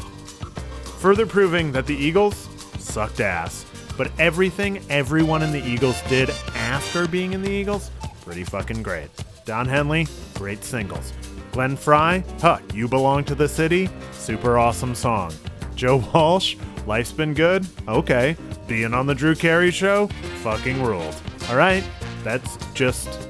further 1.05 1.27
proving 1.27 1.71
that 1.71 1.85
the 1.85 1.93
Eagles 1.93 2.49
sucked 2.79 3.19
ass. 3.19 3.63
But 3.95 4.09
everything 4.17 4.83
everyone 4.89 5.43
in 5.43 5.51
the 5.51 5.63
Eagles 5.63 6.01
did 6.09 6.31
after 6.55 7.07
being 7.07 7.33
in 7.33 7.43
the 7.43 7.51
Eagles, 7.51 7.91
pretty 8.21 8.43
fucking 8.43 8.81
great. 8.81 9.11
Don 9.45 9.67
Henley, 9.67 10.07
great 10.33 10.63
singles. 10.63 11.13
Glenn 11.51 11.77
Frey, 11.77 12.23
huh, 12.41 12.57
You 12.73 12.87
Belong 12.87 13.23
to 13.25 13.35
the 13.35 13.47
City, 13.47 13.87
super 14.13 14.57
awesome 14.57 14.95
song. 14.95 15.31
Joe 15.75 16.03
Walsh, 16.11 16.55
Life's 16.87 17.11
Been 17.11 17.35
Good, 17.35 17.67
okay. 17.87 18.35
Being 18.65 18.95
on 18.95 19.05
the 19.05 19.13
Drew 19.13 19.35
Carey 19.35 19.69
Show, 19.69 20.07
fucking 20.41 20.81
ruled. 20.81 21.21
Alright, 21.51 21.83
that's 22.23 22.57
just 22.73 23.29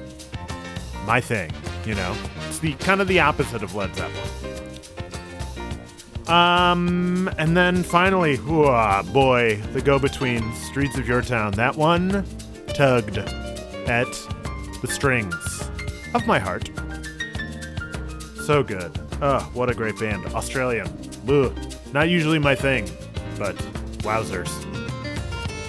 my 1.04 1.20
thing, 1.20 1.52
you 1.84 1.94
know? 1.94 2.16
It's 2.48 2.58
the 2.58 2.72
kind 2.72 3.02
of 3.02 3.06
the 3.08 3.20
opposite 3.20 3.62
of 3.62 3.74
Led 3.74 3.94
Zeppelin. 3.94 4.55
Um, 6.28 7.30
and 7.38 7.56
then 7.56 7.82
finally, 7.82 8.38
ah, 8.48 9.02
boy, 9.12 9.60
the 9.72 9.80
go-between 9.80 10.52
Streets 10.54 10.98
of 10.98 11.06
Your 11.06 11.22
Town. 11.22 11.52
That 11.52 11.76
one 11.76 12.26
tugged 12.68 13.18
at 13.18 14.06
the 14.82 14.88
strings 14.88 15.70
of 16.14 16.26
my 16.26 16.38
heart. 16.38 16.70
So 18.44 18.62
good. 18.62 18.98
Oh, 19.22 19.48
what 19.54 19.70
a 19.70 19.74
great 19.74 19.98
band. 19.98 20.26
Australian. 20.26 20.88
Ugh. 21.28 21.56
Not 21.92 22.08
usually 22.08 22.38
my 22.38 22.54
thing, 22.54 22.90
but 23.38 23.56
wowzers. 24.02 24.50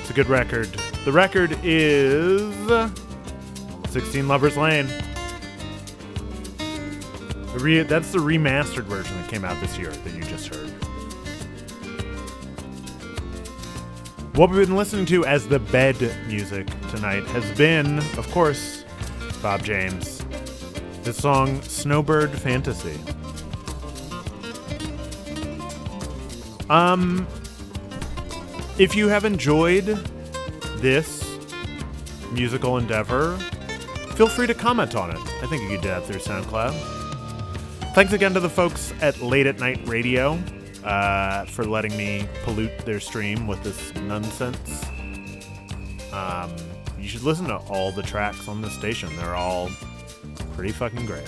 It's 0.01 0.09
a 0.09 0.13
good 0.13 0.27
record. 0.27 0.67
The 1.05 1.11
record 1.11 1.57
is 1.63 2.41
16 3.91 4.27
Lovers 4.27 4.57
Lane. 4.57 4.87
The 7.57 7.63
re- 7.63 7.81
that's 7.81 8.11
the 8.11 8.19
remastered 8.19 8.83
version 8.83 9.19
that 9.19 9.31
came 9.31 9.43
out 9.43 9.59
this 9.59 9.79
year 9.79 9.89
that 9.89 10.13
you 10.13 10.21
just 10.21 10.53
heard. 10.53 10.69
What 14.37 14.51
we've 14.51 14.67
been 14.67 14.75
listening 14.75 15.07
to 15.07 15.25
as 15.25 15.47
the 15.47 15.57
bed 15.57 15.99
music 16.27 16.67
tonight 16.91 17.23
has 17.29 17.57
been, 17.57 17.97
of 18.15 18.29
course, 18.31 18.85
Bob 19.41 19.63
James. 19.63 20.23
His 21.03 21.15
song 21.17 21.59
Snowbird 21.63 22.29
Fantasy. 22.29 22.99
Um, 26.69 27.25
if 28.77 28.95
you 28.95 29.07
have 29.07 29.25
enjoyed 29.25 29.85
this 30.75 31.25
musical 32.31 32.77
endeavor, 32.77 33.35
feel 34.13 34.27
free 34.27 34.45
to 34.45 34.53
comment 34.53 34.93
on 34.93 35.09
it. 35.09 35.17
I 35.41 35.47
think 35.47 35.63
you 35.63 35.69
could 35.69 35.81
do 35.81 35.87
that 35.87 36.05
through 36.05 36.17
SoundCloud. 36.17 37.06
Thanks 37.97 38.13
again 38.13 38.35
to 38.35 38.39
the 38.39 38.47
folks 38.47 38.93
at 39.01 39.19
Late 39.21 39.47
at 39.47 39.57
Night 39.57 39.79
Radio 39.87 40.39
uh, 40.83 41.45
for 41.45 41.65
letting 41.65 41.97
me 41.97 42.29
pollute 42.43 42.77
their 42.85 42.99
stream 42.99 43.47
with 43.47 43.63
this 43.63 43.91
nonsense. 43.95 44.85
Um, 46.13 46.55
you 46.99 47.07
should 47.07 47.23
listen 47.23 47.47
to 47.47 47.55
all 47.55 47.91
the 47.91 48.03
tracks 48.03 48.47
on 48.47 48.61
this 48.61 48.73
station. 48.73 49.09
They're 49.15 49.33
all 49.33 49.71
pretty 50.53 50.73
fucking 50.73 51.07
great. 51.07 51.25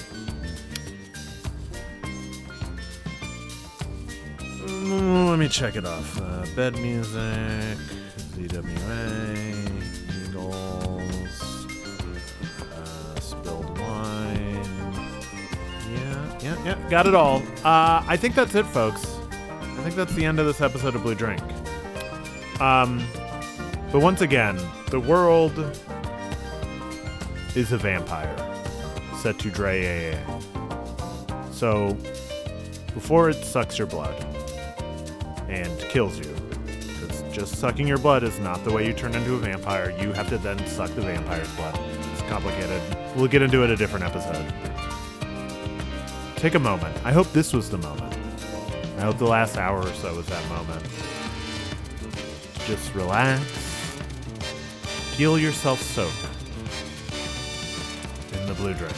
Mm, 4.68 5.28
let 5.28 5.40
me 5.40 5.48
check 5.48 5.76
it 5.76 5.88
off. 5.88 6.22
Uh, 6.22 6.46
bed 6.56 6.78
music, 6.78 7.80
ZWA, 8.36 9.66
Eagles, 10.28 10.99
Yeah, 16.42 16.64
yeah. 16.64 16.90
Got 16.90 17.08
it 17.08 17.16
all. 17.16 17.44
Uh, 17.64 18.04
I 18.08 18.18
think 18.18 18.36
that's 18.36 18.56
it, 18.56 18.66
folks. 18.66 19.18
I 19.32 19.82
think 19.82 19.96
that's 19.96 20.14
the 20.14 20.26
end 20.26 20.40
of 20.40 20.46
this 20.46 20.62
episode 20.62 20.96
of 20.96 21.04
Blue 21.04 21.16
Drink. 21.16 21.42
Um, 22.62 23.06
but 23.92 24.02
once 24.02 24.22
again, 24.22 24.60
the 24.90 25.00
world 25.00 25.58
is 27.56 27.72
a 27.72 27.78
vampire 27.78 28.36
set 29.22 29.40
to 29.40 29.50
AA. 29.50 30.18
So, 31.52 31.98
before 32.94 33.30
it 33.30 33.44
sucks 33.44 33.78
your 33.78 33.88
blood 33.88 34.16
and 35.50 35.78
kills 35.90 36.18
you, 36.20 36.34
because 36.66 37.22
just 37.34 37.56
sucking 37.56 37.88
your 37.88 37.98
blood 37.98 38.24
is 38.24 38.40
not 38.40 38.64
the 38.64 38.72
way 38.72 38.86
you 38.86 38.94
turn 38.94 39.14
into 39.16 39.34
a 39.34 39.38
vampire. 39.38 39.94
You 40.00 40.14
have 40.14 40.30
to 40.30 40.38
then 40.38 40.66
suck 40.68 40.90
the 40.92 41.02
vampire's 41.02 41.54
blood. 41.56 41.78
It's 42.14 42.22
complicated. 42.24 42.82
We'll 43.16 43.28
get 43.28 43.42
into 43.42 43.64
it 43.64 43.70
a 43.70 43.76
different 43.76 44.06
episode. 44.06 44.46
Take 46.40 46.56
a 46.56 46.60
moment. 46.60 46.96
I 47.04 47.12
hope 47.12 47.30
this 47.34 47.52
was 47.52 47.70
the 47.70 47.78
moment. 47.78 48.18
I 48.98 49.02
hope 49.02 49.18
the 49.18 49.26
last 49.26 49.58
hour 49.58 49.80
or 49.80 49.94
so 49.94 50.16
was 50.16 50.26
that 50.28 50.48
moment. 50.48 50.82
Just 52.66 52.96
relax. 52.96 53.42
Feel 55.18 55.38
yourself 55.38 55.82
soak 55.82 56.14
in 58.40 58.48
the 58.48 58.54
blue 58.54 58.74
drink. 58.74 58.96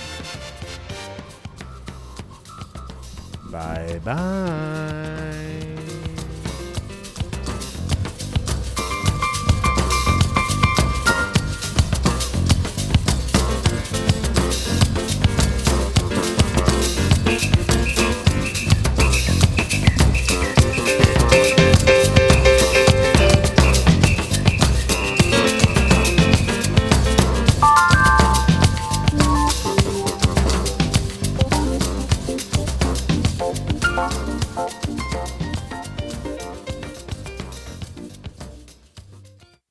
Bye 3.52 4.00
bye. 4.06 5.81